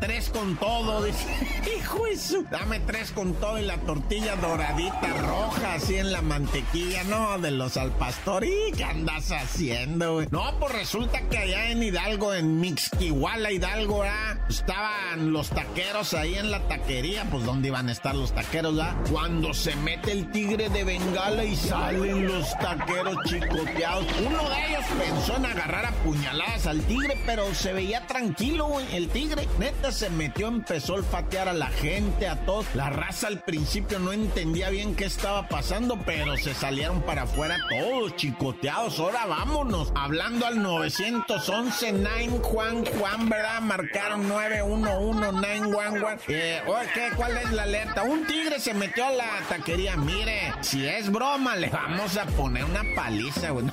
tres 0.00 0.30
con 0.30 0.56
todo, 0.56 1.04
dice, 1.04 1.26
hijo 1.78 2.06
eso, 2.06 2.42
dame 2.50 2.80
tres 2.80 3.10
con 3.12 3.34
todo 3.34 3.58
y 3.58 3.62
la 3.62 3.78
tortilla 3.78 4.36
doradita 4.36 5.08
roja 5.20 5.53
así 5.62 5.96
en 5.96 6.12
la 6.12 6.22
mantequilla, 6.22 7.04
¿no? 7.04 7.38
De 7.38 7.50
los 7.50 7.76
al 7.76 7.90
pastor. 7.92 8.44
¿Y 8.44 8.72
qué 8.76 8.84
andas 8.84 9.30
haciendo, 9.30 10.14
güey? 10.14 10.28
No, 10.30 10.58
pues 10.58 10.72
resulta 10.72 11.20
que 11.28 11.38
allá 11.38 11.70
en 11.70 11.82
Hidalgo, 11.82 12.34
en 12.34 12.60
Mixquihuala, 12.60 13.50
Hidalgo, 13.50 14.02
¿ah? 14.02 14.36
Estaban 14.48 15.32
los 15.32 15.50
taqueros 15.50 16.14
ahí 16.14 16.34
en 16.34 16.50
la 16.50 16.60
taquería, 16.68 17.24
pues 17.30 17.44
¿dónde 17.44 17.68
iban 17.68 17.88
a 17.88 17.92
estar 17.92 18.14
los 18.14 18.34
taqueros, 18.34 18.78
ah? 18.80 18.96
Cuando 19.10 19.54
se 19.54 19.74
mete 19.76 20.12
el 20.12 20.30
tigre 20.30 20.68
de 20.68 20.84
Bengala 20.84 21.44
y 21.44 21.56
salen 21.56 22.26
los 22.26 22.50
taqueros 22.58 23.16
chicoteados. 23.26 24.06
Uno 24.26 24.48
de 24.48 24.66
ellos 24.68 24.84
pensó 24.98 25.36
en 25.36 25.46
agarrar 25.46 25.86
a 25.86 25.92
puñaladas 26.04 26.66
al 26.66 26.80
tigre, 26.82 27.18
pero 27.26 27.54
se 27.54 27.72
veía 27.72 28.06
tranquilo, 28.06 28.66
güey. 28.66 28.86
El 28.94 29.08
tigre, 29.08 29.48
neta, 29.58 29.92
se 29.92 30.10
metió, 30.10 30.48
empezó 30.48 30.94
a 30.94 30.96
olfatear 30.96 31.48
a 31.48 31.52
la 31.52 31.68
gente, 31.68 32.28
a 32.28 32.44
todos. 32.44 32.66
La 32.74 32.90
raza 32.90 33.26
al 33.26 33.40
principio 33.40 33.98
no 33.98 34.12
entendía 34.12 34.70
bien 34.70 34.94
qué 34.94 35.04
estaba 35.04 35.43
pasando 35.48 35.98
pero 36.04 36.36
se 36.36 36.54
salieron 36.54 37.02
para 37.02 37.22
afuera 37.22 37.56
todos 37.68 38.16
chicoteados. 38.16 38.98
Ahora 38.98 39.26
vámonos. 39.26 39.92
Hablando 39.94 40.46
al 40.46 40.62
911 40.62 41.92
9 41.92 42.40
Juan 42.42 42.84
Juan, 42.84 43.28
¿verdad? 43.28 43.60
Marcaron 43.60 44.28
911 44.28 45.32
911. 45.32 46.24
Eh, 46.28 46.62
¿qué? 46.94 47.10
¿Cuál 47.16 47.36
es 47.36 47.50
la 47.52 47.62
alerta? 47.64 48.02
Un 48.02 48.26
tigre 48.26 48.58
se 48.60 48.74
metió 48.74 49.06
a 49.06 49.10
la 49.10 49.40
taquería. 49.48 49.96
Mire, 49.96 50.52
si 50.60 50.86
es 50.86 51.10
broma, 51.10 51.56
le 51.56 51.68
vamos 51.68 52.16
a 52.16 52.26
poner 52.26 52.64
una 52.64 52.82
paliza, 52.94 53.50
güey. 53.50 53.66
No, 53.66 53.72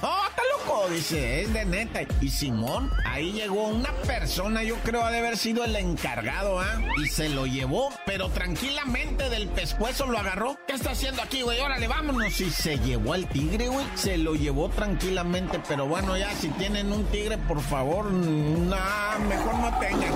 dice, 0.89 1.41
es 1.41 1.53
de 1.53 1.65
neta. 1.65 2.01
Y 2.21 2.29
Simón, 2.29 2.91
ahí 3.05 3.31
llegó 3.31 3.67
una 3.67 3.91
persona, 4.07 4.63
yo 4.63 4.75
creo 4.83 5.03
ha 5.03 5.11
de 5.11 5.19
haber 5.19 5.37
sido 5.37 5.63
el 5.63 5.75
encargado, 5.75 6.59
¿ah? 6.59 6.81
Y 7.03 7.07
se 7.07 7.29
lo 7.29 7.45
llevó, 7.45 7.89
pero 8.05 8.29
tranquilamente 8.29 9.29
del 9.29 9.47
pescuezo 9.47 10.05
lo 10.07 10.17
agarró. 10.17 10.57
¿Qué 10.67 10.73
está 10.73 10.91
haciendo 10.91 11.21
aquí, 11.21 11.41
güey? 11.41 11.59
órale, 11.59 11.87
vámonos. 11.87 12.39
Y 12.39 12.49
se 12.49 12.77
llevó 12.79 13.13
al 13.13 13.27
tigre, 13.27 13.67
güey. 13.67 13.85
Se 13.95 14.17
lo 14.17 14.35
llevó 14.35 14.69
tranquilamente. 14.69 15.61
Pero 15.67 15.87
bueno, 15.87 16.17
ya 16.17 16.31
si 16.33 16.49
tienen 16.49 16.91
un 16.91 17.05
tigre, 17.05 17.37
por 17.37 17.61
favor, 17.61 18.11
nah, 18.11 19.17
mejor 19.19 19.55
no 19.55 19.79
tengan. 19.79 20.11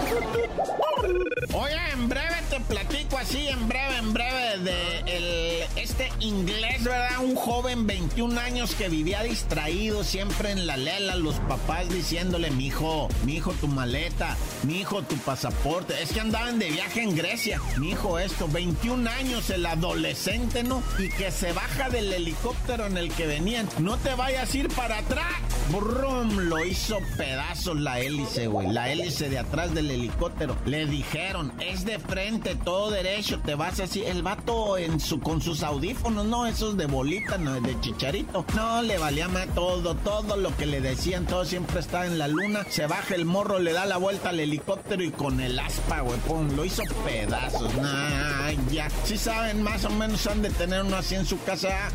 Oye, 1.53 1.91
en 1.93 2.09
breve 2.09 2.35
te 2.49 2.59
platico 2.61 3.17
así, 3.17 3.47
en 3.47 3.67
breve, 3.67 3.97
en 3.97 4.13
breve, 4.13 4.57
de 4.59 4.99
el, 5.05 5.67
este 5.77 6.09
inglés, 6.19 6.83
¿verdad? 6.83 7.23
Un 7.23 7.35
joven 7.35 7.85
21 7.87 8.39
años 8.39 8.75
que 8.75 8.89
vivía 8.89 9.23
distraído 9.23 10.03
siempre 10.03 10.51
en 10.51 10.67
la 10.67 10.77
lela, 10.77 11.15
los 11.15 11.35
papás 11.41 11.89
diciéndole, 11.89 12.51
mi 12.51 12.67
hijo, 12.67 13.09
mi 13.23 13.35
hijo 13.35 13.51
tu 13.53 13.67
maleta, 13.67 14.37
mi 14.63 14.79
hijo 14.79 15.01
tu 15.03 15.17
pasaporte. 15.17 16.01
Es 16.01 16.11
que 16.11 16.19
andaban 16.19 16.59
de 16.59 16.69
viaje 16.69 17.01
en 17.01 17.15
Grecia, 17.15 17.61
mi 17.77 17.91
hijo 17.91 18.19
esto, 18.19 18.47
21 18.47 19.09
años 19.09 19.49
el 19.49 19.65
adolescente, 19.65 20.63
¿no? 20.63 20.83
Y 20.97 21.09
que 21.09 21.31
se 21.31 21.51
baja 21.53 21.89
del 21.89 22.11
helicóptero 22.11 22.85
en 22.85 22.97
el 22.97 23.11
que 23.11 23.27
venían. 23.27 23.67
No 23.79 23.97
te 23.97 24.13
vayas 24.15 24.53
a 24.53 24.57
ir 24.57 24.67
para 24.69 24.99
atrás. 24.99 25.33
Brum, 25.71 26.37
lo 26.47 26.63
hizo 26.63 26.99
pedazos 27.17 27.79
la 27.79 27.99
hélice, 27.99 28.47
güey. 28.47 28.71
La 28.71 28.91
hélice 28.91 29.29
de 29.29 29.39
atrás 29.39 29.73
del 29.73 29.89
helicóptero. 29.89 30.55
Le 30.65 30.85
dijeron, 30.85 31.51
es 31.59 31.85
de 31.85 31.97
frente, 31.97 32.55
todo 32.55 32.91
derecho, 32.91 33.39
te 33.39 33.55
vas 33.55 33.79
así. 33.79 34.03
El 34.03 34.21
vato 34.21 34.77
en 34.77 34.99
su, 34.99 35.19
con 35.19 35.41
sus 35.41 35.63
audífonos, 35.63 36.25
no, 36.25 36.45
esos 36.45 36.77
de 36.77 36.85
bolita, 36.85 37.37
no, 37.37 37.59
de 37.59 37.79
chicharito. 37.81 38.45
No, 38.55 38.81
le 38.83 38.97
valía 38.97 39.27
más 39.27 39.47
todo, 39.55 39.95
todo 39.95 40.37
lo 40.37 40.55
que 40.55 40.65
le 40.65 40.81
decían, 40.81 41.25
todo 41.25 41.45
siempre 41.45 41.79
estaba 41.79 42.05
en 42.05 42.19
la 42.19 42.27
luna. 42.27 42.65
Se 42.69 42.85
baja 42.85 43.15
el 43.15 43.25
morro, 43.25 43.59
le 43.59 43.73
da 43.73 43.85
la 43.85 43.97
vuelta 43.97 44.29
al 44.29 44.39
helicóptero 44.39 45.03
y 45.03 45.11
con 45.11 45.39
el 45.39 45.57
aspa, 45.59 46.01
güey, 46.01 46.19
pum, 46.19 46.55
lo 46.55 46.63
hizo 46.63 46.83
pedazos. 47.03 47.73
Nah, 47.75 48.51
ya. 48.71 48.89
Si 49.03 49.17
saben, 49.17 49.63
más 49.63 49.83
o 49.85 49.89
menos 49.89 50.25
han 50.27 50.41
de 50.41 50.51
tener 50.51 50.83
uno 50.83 50.97
así 50.97 51.15
en 51.15 51.25
su 51.25 51.41
casa. 51.43 51.89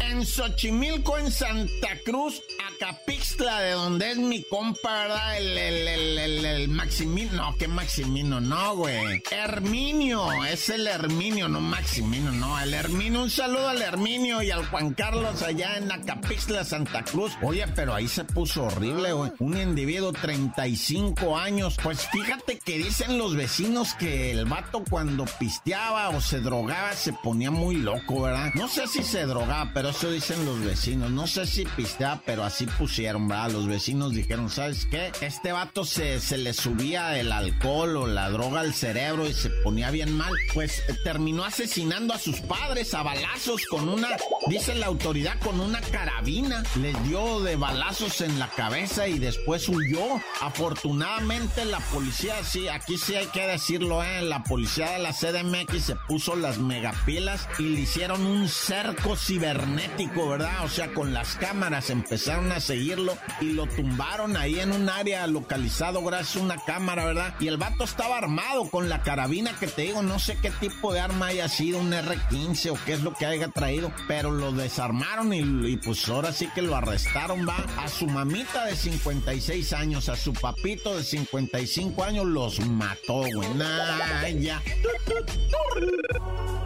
En 0.00 0.24
Xochimilco, 0.24 1.18
en 1.18 1.30
Santa 1.30 1.98
Cruz, 2.04 2.42
Acapixtla, 2.74 3.60
de 3.60 3.72
donde 3.72 4.12
es 4.12 4.18
mi 4.18 4.42
compa, 4.44 5.02
¿verdad? 5.02 5.38
El, 5.38 5.58
el, 5.58 6.18
el, 6.18 6.44
el, 6.44 6.68
Maximino. 6.68 7.32
No, 7.32 7.56
¿qué 7.58 7.68
Maximino? 7.68 8.40
No, 8.40 8.76
güey. 8.76 9.22
Herminio, 9.30 10.44
es 10.44 10.68
el 10.68 10.86
Herminio, 10.86 11.48
no 11.48 11.60
Maximino, 11.60 12.32
no. 12.32 12.60
El 12.60 12.74
Herminio, 12.74 13.22
un 13.22 13.30
saludo 13.30 13.68
al 13.68 13.82
Herminio 13.82 14.42
y 14.42 14.50
al 14.50 14.66
Juan 14.66 14.94
Carlos 14.94 15.42
allá 15.42 15.76
en 15.76 15.90
Acapixtla, 15.90 16.64
Santa 16.64 17.04
Cruz. 17.04 17.32
Oye, 17.42 17.66
pero 17.74 17.94
ahí 17.94 18.08
se 18.08 18.24
puso 18.24 18.64
horrible, 18.64 19.12
güey. 19.12 19.32
Un 19.38 19.56
individuo, 19.56 20.12
35 20.12 21.36
años. 21.36 21.76
Pues 21.82 22.06
fíjate 22.08 22.58
que 22.58 22.78
dicen 22.78 23.18
los 23.18 23.36
vecinos 23.36 23.94
que 23.94 24.30
el 24.30 24.44
vato 24.44 24.82
cuando 24.88 25.24
pisteaba 25.38 26.10
o 26.10 26.20
se 26.20 26.40
drogaba 26.40 26.92
se 26.92 27.12
ponía 27.12 27.50
muy 27.50 27.76
loco, 27.76 28.22
¿verdad? 28.22 28.52
No 28.54 28.68
sé 28.68 28.86
si 28.86 29.02
se 29.02 29.26
drogaba, 29.26 29.70
pero 29.74 29.83
eso 29.90 30.10
dicen 30.10 30.44
los 30.44 30.60
vecinos. 30.64 31.10
No 31.10 31.26
sé 31.26 31.46
si 31.46 31.64
pisteaba, 31.64 32.20
pero 32.24 32.44
así 32.44 32.66
pusieron, 32.66 33.28
¿verdad? 33.28 33.50
Los 33.50 33.66
vecinos 33.66 34.12
dijeron, 34.12 34.50
¿sabes 34.50 34.86
qué? 34.86 35.12
Este 35.20 35.52
vato 35.52 35.84
se, 35.84 36.20
se 36.20 36.38
le 36.38 36.52
subía 36.52 37.18
el 37.18 37.32
alcohol 37.32 37.96
o 37.96 38.06
la 38.06 38.30
droga 38.30 38.60
al 38.60 38.74
cerebro 38.74 39.28
y 39.28 39.34
se 39.34 39.50
ponía 39.50 39.90
bien 39.90 40.12
mal. 40.16 40.32
Pues 40.52 40.80
eh, 40.88 40.94
terminó 41.04 41.44
asesinando 41.44 42.14
a 42.14 42.18
sus 42.18 42.40
padres 42.40 42.94
a 42.94 43.02
balazos 43.02 43.66
con 43.66 43.88
una, 43.88 44.08
dice 44.46 44.74
la 44.74 44.86
autoridad, 44.86 45.38
con 45.40 45.60
una 45.60 45.80
carabina. 45.80 46.62
Les 46.80 47.02
dio 47.08 47.40
de 47.40 47.56
balazos 47.56 48.20
en 48.20 48.38
la 48.38 48.48
cabeza 48.48 49.08
y 49.08 49.18
después 49.18 49.68
huyó. 49.68 50.20
Afortunadamente 50.40 51.64
la 51.64 51.80
policía, 51.80 52.42
sí, 52.44 52.68
aquí 52.68 52.98
sí 52.98 53.14
hay 53.14 53.26
que 53.26 53.46
decirlo, 53.46 54.02
¿eh? 54.02 54.22
La 54.22 54.44
policía 54.44 54.90
de 54.92 54.98
la 54.98 55.12
CDMX 55.12 55.82
se 55.82 55.96
puso 56.08 56.36
las 56.36 56.58
megapilas 56.58 57.48
y 57.58 57.64
le 57.64 57.80
hicieron 57.80 58.24
un 58.26 58.48
cerco 58.48 59.16
cibernético, 59.16 59.73
¿verdad? 60.28 60.64
O 60.64 60.68
sea, 60.68 60.92
con 60.92 61.12
las 61.12 61.34
cámaras 61.36 61.90
empezaron 61.90 62.52
a 62.52 62.60
seguirlo 62.60 63.16
y 63.40 63.52
lo 63.52 63.66
tumbaron 63.66 64.36
ahí 64.36 64.60
en 64.60 64.72
un 64.72 64.88
área 64.88 65.26
localizado 65.26 66.02
gracias 66.02 66.36
a 66.36 66.44
una 66.44 66.58
cámara, 66.58 67.04
¿verdad? 67.04 67.34
Y 67.40 67.48
el 67.48 67.56
vato 67.56 67.84
estaba 67.84 68.18
armado 68.18 68.68
con 68.70 68.88
la 68.88 69.02
carabina 69.02 69.56
que 69.58 69.66
te 69.66 69.82
digo, 69.82 70.02
no 70.02 70.18
sé 70.18 70.36
qué 70.40 70.50
tipo 70.50 70.92
de 70.92 71.00
arma 71.00 71.26
haya 71.26 71.48
sido, 71.48 71.78
un 71.78 71.92
R15 71.92 72.70
o 72.70 72.78
qué 72.84 72.94
es 72.94 73.02
lo 73.02 73.14
que 73.14 73.26
haya 73.26 73.48
traído, 73.48 73.92
pero 74.08 74.30
lo 74.30 74.52
desarmaron 74.52 75.32
y, 75.32 75.76
pues 75.76 76.08
ahora 76.08 76.32
sí 76.32 76.48
que 76.54 76.62
lo 76.62 76.76
arrestaron, 76.76 77.46
va. 77.48 77.56
A 77.78 77.88
su 77.88 78.06
mamita 78.06 78.66
de 78.66 78.76
56 78.76 79.72
años, 79.72 80.08
a 80.08 80.16
su 80.16 80.32
papito 80.32 80.96
de 80.96 81.04
55 81.04 82.04
años 82.04 82.26
los 82.26 82.60
mató, 82.60 83.22
güey. 83.34 83.54
Nah, 83.54 84.28
ya. 84.28 84.62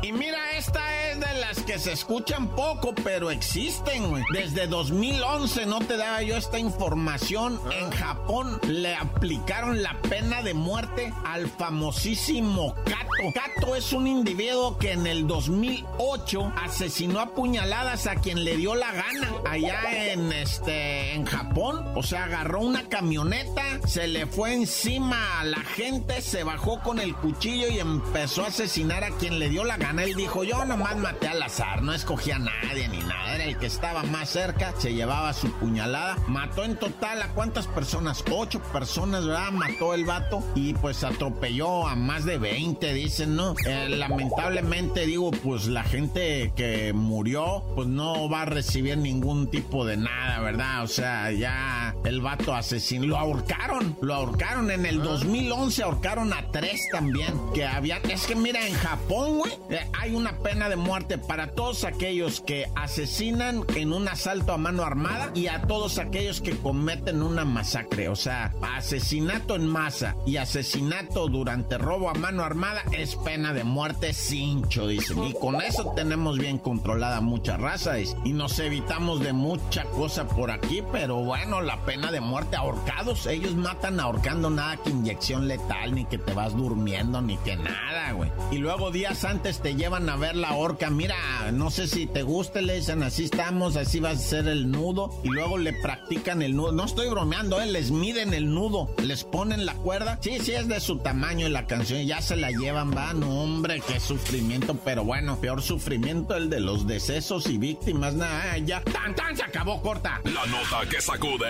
Y 0.02 0.12
mira, 0.12 0.56
esta 0.56 1.10
es 1.10 1.20
de 1.20 1.40
las 1.40 1.60
que 1.62 1.78
se 1.78 1.92
escuchan 1.92 2.54
poco, 2.54 2.94
pero 3.04 3.30
existen. 3.30 4.24
Desde 4.32 4.66
2011 4.66 5.66
no 5.66 5.78
te 5.80 5.96
daba 5.96 6.22
yo 6.22 6.36
esta 6.36 6.58
información. 6.58 7.60
En 7.70 7.90
Japón 7.90 8.60
le 8.66 8.94
aplicaron 8.94 9.82
la 9.82 10.00
pena 10.02 10.42
de 10.42 10.54
muerte 10.54 11.12
al 11.24 11.48
famosísimo 11.48 12.74
Kato. 12.84 13.32
Kato 13.34 13.74
es 13.74 13.92
un 13.92 14.06
individuo 14.06 14.78
que 14.78 14.92
en 14.92 15.06
el 15.06 15.26
2008 15.26 16.52
asesinó 16.56 17.20
a 17.20 17.34
puñaladas 17.34 18.06
a 18.06 18.16
quien 18.16 18.44
le 18.44 18.56
dio 18.56 18.74
la 18.74 18.92
gana 18.92 19.32
allá 19.48 20.12
en 20.12 20.32
este 20.32 21.14
en 21.14 21.24
Japón. 21.24 21.84
O 21.94 22.02
sea, 22.02 22.24
agarró 22.24 22.60
una 22.60 22.88
camioneta, 22.88 23.62
se 23.86 24.06
le 24.06 24.26
fue 24.26 24.54
encima 24.54 25.40
a 25.40 25.44
la 25.44 25.60
gente, 25.60 26.20
se 26.22 26.44
bajó 26.44 26.80
con 26.80 26.98
el 26.98 27.14
cuchillo 27.14 27.68
y 27.68 27.78
empezó 27.78 28.44
a 28.44 28.48
asesinar 28.48 29.04
a 29.04 29.10
quien 29.10 29.38
le 29.38 29.48
dio 29.48 29.64
la 29.64 29.76
gana. 29.76 30.04
Él 30.04 30.14
dijo, 30.14 30.44
yo 30.44 30.64
nomás 30.64 30.96
maté 30.96 31.28
al 31.28 31.42
azar, 31.42 31.82
no 31.82 31.92
escogí 31.92 32.30
a 32.30 32.38
nadie 32.38 32.87
ni 32.90 32.98
nada. 32.98 33.34
Era 33.34 33.44
el 33.44 33.58
que 33.58 33.66
estaba 33.66 34.02
más 34.04 34.30
cerca, 34.30 34.74
se 34.78 34.94
llevaba 34.94 35.32
su 35.32 35.50
puñalada. 35.52 36.16
Mató 36.26 36.64
en 36.64 36.76
total 36.76 37.22
a 37.22 37.28
cuántas 37.28 37.66
personas? 37.66 38.24
Ocho 38.30 38.60
personas, 38.72 39.26
¿verdad? 39.26 39.50
Mató 39.52 39.94
el 39.94 40.04
vato 40.04 40.42
y 40.54 40.74
pues 40.74 41.04
atropelló 41.04 41.86
a 41.86 41.94
más 41.94 42.24
de 42.24 42.38
20, 42.38 42.92
dicen, 42.94 43.36
¿no? 43.36 43.54
Eh, 43.66 43.88
lamentablemente 43.88 45.06
digo, 45.06 45.30
pues 45.30 45.66
la 45.66 45.84
gente 45.84 46.52
que 46.56 46.92
murió, 46.92 47.64
pues 47.74 47.88
no 47.88 48.28
va 48.28 48.42
a 48.42 48.44
recibir 48.46 48.98
ningún 48.98 49.48
tipo 49.48 49.84
de 49.84 49.96
nada, 49.96 50.40
¿verdad? 50.40 50.82
O 50.82 50.88
sea, 50.88 51.30
ya 51.32 51.87
el 52.04 52.20
vato 52.20 52.54
asesino, 52.54 53.06
lo 53.06 53.18
ahorcaron, 53.18 53.96
lo 54.00 54.14
ahorcaron 54.14 54.70
en 54.70 54.86
el 54.86 55.02
2011, 55.02 55.82
ahorcaron 55.82 56.32
a 56.32 56.50
tres 56.50 56.88
también, 56.92 57.34
que 57.54 57.64
había, 57.66 57.98
es 58.08 58.26
que 58.26 58.34
mira, 58.34 58.66
en 58.66 58.74
Japón, 58.74 59.38
güey, 59.38 59.52
eh, 59.70 59.86
hay 59.98 60.14
una 60.14 60.38
pena 60.38 60.68
de 60.68 60.76
muerte 60.76 61.18
para 61.18 61.48
todos 61.52 61.84
aquellos 61.84 62.40
que 62.40 62.66
asesinan 62.74 63.64
en 63.74 63.92
un 63.92 64.08
asalto 64.08 64.52
a 64.52 64.58
mano 64.58 64.82
armada 64.84 65.30
y 65.34 65.48
a 65.48 65.62
todos 65.62 65.98
aquellos 65.98 66.40
que 66.40 66.56
cometen 66.56 67.22
una 67.22 67.44
masacre. 67.44 68.08
O 68.08 68.16
sea, 68.16 68.52
asesinato 68.76 69.56
en 69.56 69.66
masa 69.66 70.16
y 70.26 70.36
asesinato 70.36 71.28
durante 71.28 71.78
robo 71.78 72.10
a 72.10 72.14
mano 72.14 72.42
armada 72.42 72.82
es 72.92 73.16
pena 73.16 73.52
de 73.52 73.64
muerte 73.64 74.12
cincho, 74.12 74.86
dicen. 74.86 75.22
Y 75.24 75.32
con 75.34 75.60
eso 75.60 75.92
tenemos 75.94 76.38
bien 76.38 76.58
controlada 76.58 77.20
mucha 77.20 77.56
raza 77.56 77.98
y 78.00 78.32
nos 78.32 78.58
evitamos 78.58 79.20
de 79.20 79.32
mucha 79.32 79.84
cosa 79.84 80.26
por 80.26 80.50
aquí, 80.50 80.82
pero 80.92 81.16
bueno, 81.16 81.60
la 81.60 81.84
pena 81.88 82.12
de 82.12 82.20
muerte 82.20 82.54
ahorcados, 82.54 83.24
ellos 83.26 83.54
matan 83.54 83.98
ahorcando 83.98 84.50
nada 84.50 84.76
que 84.76 84.90
inyección 84.90 85.48
letal, 85.48 85.94
ni 85.94 86.04
que 86.04 86.18
te 86.18 86.34
vas 86.34 86.54
durmiendo, 86.54 87.22
ni 87.22 87.38
que 87.38 87.56
nada, 87.56 88.12
güey. 88.12 88.30
Y 88.50 88.58
luego 88.58 88.90
días 88.90 89.24
antes 89.24 89.62
te 89.62 89.74
llevan 89.74 90.06
a 90.10 90.16
ver 90.16 90.36
la 90.36 90.52
horca. 90.52 90.90
Mira, 90.90 91.16
no 91.50 91.70
sé 91.70 91.88
si 91.88 92.06
te 92.06 92.22
guste, 92.22 92.60
le 92.60 92.74
dicen 92.74 93.02
así 93.02 93.24
estamos, 93.24 93.76
así 93.76 94.00
va 94.00 94.10
a 94.10 94.16
ser 94.16 94.48
el 94.48 94.70
nudo. 94.70 95.18
Y 95.24 95.30
luego 95.30 95.56
le 95.56 95.72
practican 95.72 96.42
el 96.42 96.56
nudo. 96.56 96.72
No 96.72 96.84
estoy 96.84 97.08
bromeando, 97.08 97.58
¿eh? 97.58 97.64
Les 97.64 97.90
miden 97.90 98.34
el 98.34 98.52
nudo, 98.52 98.94
les 99.02 99.24
ponen 99.24 99.64
la 99.64 99.72
cuerda. 99.72 100.18
Sí, 100.20 100.40
sí, 100.40 100.52
es 100.52 100.68
de 100.68 100.80
su 100.80 100.98
tamaño 100.98 101.46
en 101.46 101.54
la 101.54 101.66
canción. 101.66 102.02
Ya 102.02 102.20
se 102.20 102.36
la 102.36 102.50
llevan, 102.50 102.94
va. 102.94 103.14
No, 103.14 103.44
hombre, 103.44 103.80
qué 103.88 103.98
sufrimiento. 103.98 104.74
Pero 104.84 105.04
bueno, 105.04 105.40
peor 105.40 105.62
sufrimiento 105.62 106.36
el 106.36 106.50
de 106.50 106.60
los 106.60 106.86
decesos 106.86 107.46
y 107.46 107.56
víctimas. 107.56 108.12
Nada, 108.12 108.58
ya. 108.58 108.82
¡Tan, 108.82 109.14
tan! 109.14 109.34
Se 109.34 109.42
acabó 109.42 109.80
corta. 109.80 110.20
La 110.24 110.44
nota 110.44 110.86
que 110.90 111.00
sacude. 111.00 111.48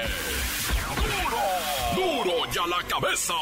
¡Duro! 1.94 2.24
¡Duro 2.24 2.52
ya 2.52 2.66
la 2.66 2.82
cabeza! 2.86 3.34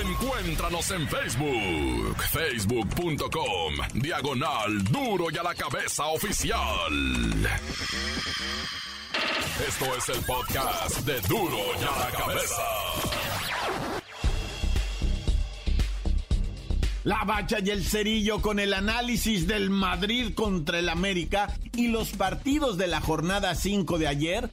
Encuéntranos 0.00 0.90
en 0.90 1.08
Facebook, 1.08 2.16
facebook.com, 2.30 3.74
diagonal 3.94 4.84
duro 4.84 5.26
y 5.30 5.36
a 5.38 5.42
la 5.42 5.54
cabeza 5.54 6.06
oficial. 6.06 6.92
Esto 9.66 9.96
es 9.96 10.08
el 10.10 10.24
podcast 10.24 10.98
de 11.00 11.20
duro 11.22 11.58
y 11.80 11.84
a 11.84 11.98
la 11.98 12.10
cabeza. 12.16 12.62
La 17.04 17.24
bacha 17.24 17.58
y 17.64 17.70
el 17.70 17.84
cerillo 17.84 18.42
con 18.42 18.58
el 18.58 18.74
análisis 18.74 19.46
del 19.46 19.70
Madrid 19.70 20.34
contra 20.34 20.78
el 20.78 20.88
América 20.88 21.56
y 21.74 21.88
los 21.88 22.10
partidos 22.10 22.78
de 22.78 22.88
la 22.88 23.00
jornada 23.00 23.54
5 23.54 23.98
de 23.98 24.08
ayer 24.08 24.52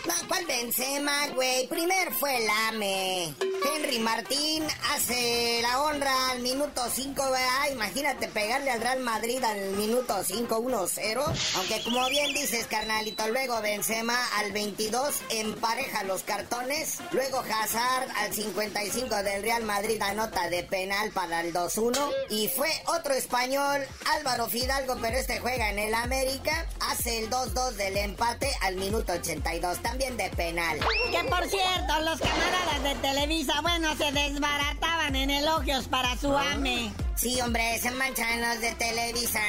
¿cuál 0.27 0.45
Benzema, 0.45 1.27
güey? 1.35 1.67
Primero 1.67 2.11
fue 2.11 2.37
el 2.37 2.49
AME. 2.67 3.33
Henry 3.75 3.99
Martín 3.99 4.63
hace 4.93 5.59
la 5.61 5.81
honra 5.81 6.31
al 6.31 6.39
minuto 6.39 6.81
5, 6.93 7.23
Imagínate 7.71 8.27
pegarle 8.27 8.71
al 8.71 8.81
Real 8.81 8.99
Madrid 8.99 9.43
al 9.43 9.71
minuto 9.71 10.23
5, 10.23 10.59
1-0. 10.59 11.23
Aunque 11.55 11.83
como 11.83 12.09
bien 12.09 12.33
dices, 12.33 12.67
carnalito, 12.67 13.27
luego 13.29 13.61
Benzema 13.61 14.17
al 14.37 14.51
22 14.51 15.15
empareja 15.29 16.03
los 16.03 16.23
cartones. 16.23 16.97
Luego 17.11 17.39
Hazard 17.39 18.09
al 18.17 18.33
55 18.33 19.15
del 19.23 19.43
Real 19.43 19.63
Madrid 19.63 20.01
anota 20.01 20.49
de 20.49 20.63
penal 20.63 21.11
para 21.11 21.41
el 21.41 21.53
2-1. 21.53 21.97
Y 22.29 22.47
fue 22.49 22.69
otro 22.87 23.13
español, 23.13 23.81
Álvaro 24.15 24.47
Fidalgo, 24.47 24.97
pero 25.01 25.17
este 25.17 25.39
juega 25.39 25.69
en 25.69 25.79
el 25.79 25.93
América. 25.93 26.67
Hace 26.79 27.19
el 27.19 27.29
2-2 27.29 27.71
del 27.71 27.97
empate 27.97 28.51
al 28.61 28.75
minuto 28.75 29.13
82, 29.13 29.81
también 29.81 30.00
de 30.09 30.29
penal. 30.35 30.79
Que 31.11 31.23
por 31.29 31.47
cierto, 31.47 32.01
los 32.01 32.19
camaradas 32.19 32.83
de 32.83 32.95
Televisa, 32.95 33.61
bueno, 33.61 33.95
se 33.95 34.11
desbarataban 34.11 35.15
en 35.15 35.29
elogios 35.29 35.87
para 35.87 36.17
su 36.17 36.35
ah. 36.35 36.53
ame. 36.53 36.91
Sí, 37.15 37.39
hombre, 37.39 37.77
se 37.79 37.91
manchan 37.91 38.41
los 38.41 38.61
de 38.61 38.71
Televisa. 38.73 39.39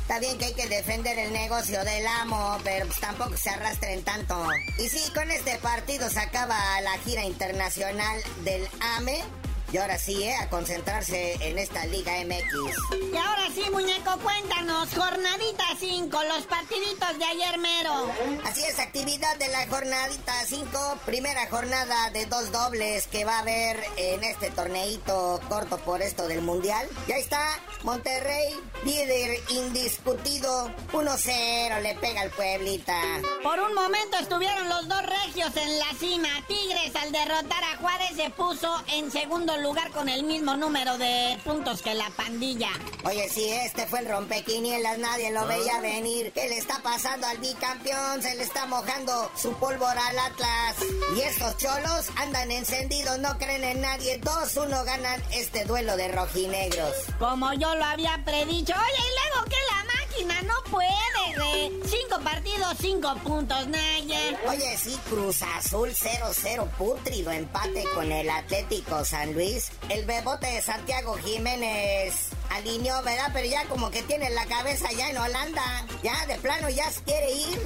Está 0.00 0.18
bien 0.18 0.38
que 0.38 0.46
hay 0.46 0.54
que 0.54 0.66
defender 0.66 1.18
el 1.18 1.32
negocio 1.32 1.84
del 1.84 2.06
amo, 2.06 2.56
pero 2.64 2.86
pues 2.86 2.98
tampoco 3.00 3.36
se 3.36 3.50
arrastren 3.50 4.02
tanto. 4.02 4.34
Y 4.78 4.88
sí, 4.88 5.12
con 5.12 5.30
este 5.30 5.56
partido 5.58 6.08
se 6.08 6.20
acaba 6.20 6.56
la 6.80 6.96
gira 7.04 7.24
internacional 7.24 8.18
del 8.44 8.66
AME. 8.96 9.22
Y 9.70 9.76
ahora 9.76 9.98
sí, 9.98 10.22
¿eh? 10.22 10.34
A 10.36 10.48
concentrarse 10.48 11.36
en 11.40 11.58
esta 11.58 11.84
Liga 11.86 12.12
MX. 12.24 13.12
Y 13.12 13.16
ahora 13.16 13.48
sí, 13.54 13.62
muñeco, 13.70 14.18
cuéntanos. 14.22 14.88
Jornadita 14.94 15.64
5, 15.78 16.18
los 16.24 16.46
partiditos 16.46 17.18
de 17.18 17.24
ayer 17.24 17.58
mero. 17.58 18.10
Así 18.44 18.62
es, 18.62 18.78
actividad 18.78 19.36
de 19.36 19.48
la 19.48 19.66
jornadita 19.66 20.32
5. 20.46 20.98
Primera 21.04 21.46
jornada 21.50 22.10
de 22.10 22.24
dos 22.24 22.50
dobles 22.50 23.06
que 23.08 23.26
va 23.26 23.36
a 23.36 23.40
haber 23.40 23.84
en 23.98 24.24
este 24.24 24.50
torneito 24.50 25.38
corto 25.50 25.76
por 25.78 26.00
esto 26.00 26.26
del 26.28 26.40
Mundial. 26.40 26.88
Ya 27.06 27.16
está, 27.16 27.60
Monterrey, 27.82 28.58
líder 28.84 29.38
indiscutido. 29.50 30.70
1-0 30.92 31.82
le 31.82 31.94
pega 31.96 32.22
al 32.22 32.30
Pueblita. 32.30 33.00
Por 33.42 33.60
un 33.60 33.74
momento 33.74 34.16
estuvieron 34.18 34.66
los 34.70 34.88
dos 34.88 35.02
regios 35.04 35.54
en 35.56 35.78
la 35.78 35.92
cima. 35.98 36.28
Tigres 36.46 36.96
al 36.96 37.12
derrotar 37.12 37.64
a 37.64 37.76
Juárez 37.76 38.16
se 38.16 38.30
puso 38.30 38.82
en 38.88 39.10
segundo 39.10 39.57
lugar 39.62 39.90
con 39.90 40.08
el 40.08 40.24
mismo 40.24 40.56
número 40.56 40.98
de 40.98 41.38
puntos 41.44 41.82
que 41.82 41.94
la 41.94 42.10
pandilla. 42.10 42.70
Oye, 43.04 43.28
si 43.28 43.48
este 43.48 43.86
fue 43.86 44.00
el 44.00 44.08
rompequinielas, 44.08 44.98
nadie 44.98 45.30
lo 45.30 45.46
veía 45.46 45.76
ah. 45.76 45.80
venir. 45.80 46.32
¿Qué 46.32 46.48
le 46.48 46.58
está 46.58 46.80
pasando 46.82 47.26
al 47.26 47.38
bicampeón? 47.38 48.22
Se 48.22 48.34
le 48.34 48.42
está 48.42 48.66
mojando 48.66 49.30
su 49.36 49.52
pólvora 49.54 50.06
al 50.08 50.18
Atlas. 50.18 50.76
Y 51.16 51.20
estos 51.20 51.56
cholos 51.56 52.08
andan 52.16 52.50
encendidos, 52.50 53.18
no 53.18 53.38
creen 53.38 53.64
en 53.64 53.80
nadie. 53.80 54.20
2-1 54.20 54.84
ganan 54.84 55.22
este 55.32 55.64
duelo 55.64 55.96
de 55.96 56.08
rojinegros. 56.08 56.94
Como 57.18 57.52
yo 57.54 57.74
lo 57.74 57.84
había 57.84 58.20
predicho. 58.24 58.74
Oye, 58.74 59.04
y 59.08 59.30
luego 59.30 59.44
que 59.46 59.56
la 59.70 59.97
no 60.24 60.70
puede, 60.70 61.36
güey. 61.36 61.80
Cinco 61.86 62.20
partidos, 62.22 62.76
cinco 62.80 63.14
puntos, 63.24 63.66
Naya. 63.68 64.18
Oye, 64.48 64.76
sí, 64.76 64.98
Cruz 65.08 65.42
Azul 65.42 65.90
0-0 65.90 66.68
putrido 66.76 67.30
empate 67.30 67.84
con 67.94 68.10
el 68.10 68.28
Atlético 68.28 69.04
San 69.04 69.34
Luis. 69.34 69.70
El 69.88 70.04
bebote 70.04 70.46
de 70.46 70.62
Santiago 70.62 71.16
Jiménez 71.16 72.28
alineó, 72.50 73.02
¿verdad? 73.02 73.30
Pero 73.32 73.46
ya 73.48 73.64
como 73.66 73.90
que 73.90 74.02
tiene 74.02 74.30
la 74.30 74.46
cabeza 74.46 74.90
ya 74.92 75.10
en 75.10 75.18
Holanda. 75.18 75.86
Ya 76.02 76.26
de 76.26 76.36
plano 76.36 76.68
ya 76.68 76.90
se 76.90 77.02
quiere 77.02 77.32
ir. 77.32 77.58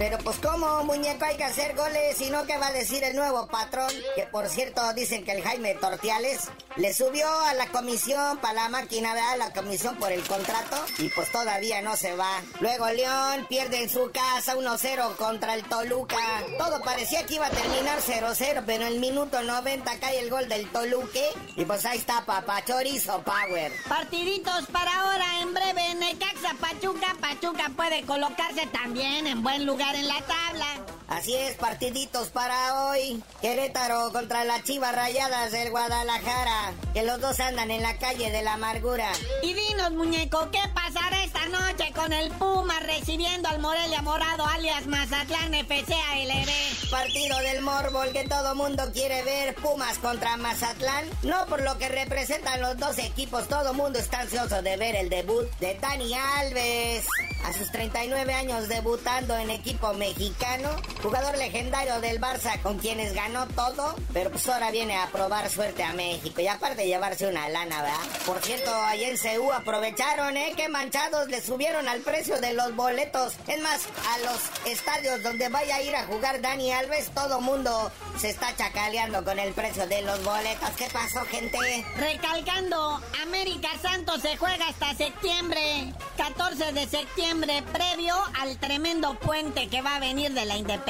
Pero 0.00 0.16
pues 0.16 0.38
como 0.38 0.82
muñeco 0.84 1.26
hay 1.26 1.36
que 1.36 1.44
hacer 1.44 1.76
goles 1.76 2.18
y 2.22 2.30
no 2.30 2.46
qué 2.46 2.56
va 2.56 2.68
a 2.68 2.72
decir 2.72 3.04
el 3.04 3.14
nuevo 3.14 3.46
patrón. 3.48 3.90
Que 4.16 4.22
por 4.22 4.48
cierto 4.48 4.80
dicen 4.94 5.26
que 5.26 5.32
el 5.32 5.42
Jaime 5.42 5.74
Tortiales 5.74 6.48
le 6.76 6.94
subió 6.94 7.28
a 7.42 7.52
la 7.52 7.66
comisión 7.66 8.38
para 8.38 8.54
la 8.54 8.68
máquina, 8.70 9.12
¿verdad? 9.12 9.36
La 9.36 9.52
comisión 9.52 9.96
por 9.96 10.10
el 10.10 10.22
contrato. 10.22 10.76
Y 10.96 11.10
pues 11.10 11.30
todavía 11.30 11.82
no 11.82 11.98
se 11.98 12.16
va. 12.16 12.40
Luego 12.60 12.88
León 12.88 13.44
pierde 13.50 13.82
en 13.82 13.90
su 13.90 14.10
casa 14.10 14.56
1-0 14.56 15.16
contra 15.16 15.52
el 15.52 15.64
Toluca. 15.64 16.16
Todo 16.56 16.80
parecía 16.80 17.26
que 17.26 17.34
iba 17.34 17.48
a 17.48 17.50
terminar 17.50 17.98
0-0, 18.00 18.62
pero 18.64 18.86
en 18.86 18.94
el 18.94 19.00
minuto 19.00 19.42
90 19.42 20.00
cae 20.00 20.20
el 20.20 20.30
gol 20.30 20.48
del 20.48 20.66
Toluque. 20.70 21.28
Y 21.56 21.66
pues 21.66 21.84
ahí 21.84 21.98
está 21.98 22.24
papá 22.24 22.64
Chorizo 22.64 23.22
Power. 23.22 23.70
Partido 23.86 24.50
para 24.72 25.00
ahora. 25.00 25.26
En 25.42 25.52
breve, 25.52 25.94
Necaxa 25.96 26.54
Pachuca. 26.58 27.14
Pachuca 27.20 27.70
puede 27.76 28.02
colocarse 28.04 28.66
también 28.68 29.26
en 29.26 29.42
buen 29.42 29.66
lugar 29.66 29.89
en 29.94 30.08
la 30.08 30.20
tabla. 30.22 30.89
Así 31.10 31.34
es, 31.34 31.56
partiditos 31.56 32.28
para 32.28 32.86
hoy. 32.86 33.20
Querétaro 33.42 34.12
contra 34.12 34.44
las 34.44 34.62
Chivas 34.62 34.94
Rayadas 34.94 35.50
del 35.50 35.70
Guadalajara. 35.70 36.72
Que 36.94 37.02
los 37.02 37.20
dos 37.20 37.40
andan 37.40 37.72
en 37.72 37.82
la 37.82 37.98
calle 37.98 38.30
de 38.30 38.42
la 38.42 38.54
amargura. 38.54 39.10
Y 39.42 39.52
dinos, 39.52 39.90
muñeco, 39.90 40.48
¿qué 40.52 40.60
pasará 40.72 41.24
esta 41.24 41.46
noche 41.46 41.92
con 41.96 42.12
el 42.12 42.30
Puma 42.30 42.78
recibiendo 42.78 43.48
al 43.48 43.58
Morelia 43.58 44.02
Morado 44.02 44.46
alias 44.46 44.86
Mazatlán 44.86 45.52
FC 45.52 45.92
ALB? 45.92 46.90
Partido 46.92 47.38
del 47.40 47.62
Morbo, 47.62 48.02
que 48.12 48.28
todo 48.28 48.54
mundo 48.54 48.84
quiere 48.92 49.24
ver. 49.24 49.56
Pumas 49.56 49.98
contra 49.98 50.36
Mazatlán. 50.36 51.06
No 51.24 51.44
por 51.46 51.60
lo 51.62 51.76
que 51.76 51.88
representan 51.88 52.60
los 52.60 52.78
dos 52.78 52.98
equipos, 52.98 53.48
todo 53.48 53.74
mundo 53.74 53.98
está 53.98 54.20
ansioso 54.20 54.62
de 54.62 54.76
ver 54.76 54.94
el 54.94 55.10
debut 55.10 55.50
de 55.58 55.74
Dani 55.74 56.14
Alves. 56.14 57.04
A 57.44 57.52
sus 57.52 57.72
39 57.72 58.32
años 58.32 58.68
debutando 58.68 59.36
en 59.36 59.50
equipo 59.50 59.92
mexicano, 59.94 60.70
jugador 61.02 61.36
legendario 61.38 62.00
del 62.00 62.20
Barça 62.20 62.60
con 62.62 62.78
quienes 62.78 63.14
ganó 63.14 63.46
todo, 63.48 63.94
pero 64.12 64.30
pues 64.30 64.48
ahora 64.48 64.70
viene 64.70 64.96
a 64.96 65.06
probar 65.06 65.48
suerte 65.48 65.82
a 65.82 65.92
México 65.92 66.40
y 66.40 66.46
aparte 66.46 66.86
llevarse 66.86 67.26
una 67.26 67.48
lana, 67.48 67.82
¿verdad? 67.82 68.24
Por 68.26 68.40
cierto, 68.42 68.74
ahí 68.84 69.04
en 69.04 69.16
CU 69.16 69.52
aprovecharon, 69.52 70.36
¿eh? 70.36 70.52
Que 70.56 70.68
manchados 70.68 71.28
le 71.28 71.40
subieron 71.40 71.88
al 71.88 72.00
precio 72.00 72.40
de 72.40 72.52
los 72.52 72.74
boletos. 72.74 73.34
Es 73.46 73.60
más, 73.62 73.86
a 74.12 74.18
los 74.18 74.72
estadios 74.72 75.22
donde 75.22 75.48
vaya 75.48 75.76
a 75.76 75.82
ir 75.82 75.94
a 75.96 76.04
jugar 76.04 76.40
Dani 76.40 76.72
Alves, 76.72 77.10
todo 77.14 77.40
mundo 77.40 77.90
se 78.18 78.30
está 78.30 78.54
chacaleando 78.56 79.24
con 79.24 79.38
el 79.38 79.52
precio 79.52 79.86
de 79.86 80.02
los 80.02 80.22
boletos. 80.24 80.70
¿Qué 80.76 80.88
pasó, 80.92 81.20
gente? 81.26 81.58
Recalcando, 81.96 83.00
América 83.22 83.68
Santos 83.80 84.20
se 84.20 84.36
juega 84.36 84.68
hasta 84.68 84.94
septiembre, 84.94 85.92
14 86.16 86.72
de 86.72 86.86
septiembre, 86.86 87.62
previo 87.72 88.14
al 88.40 88.58
tremendo 88.58 89.14
puente 89.18 89.68
que 89.68 89.80
va 89.80 89.96
a 89.96 90.00
venir 90.00 90.32
de 90.32 90.44
la 90.44 90.56
independencia. 90.56 90.89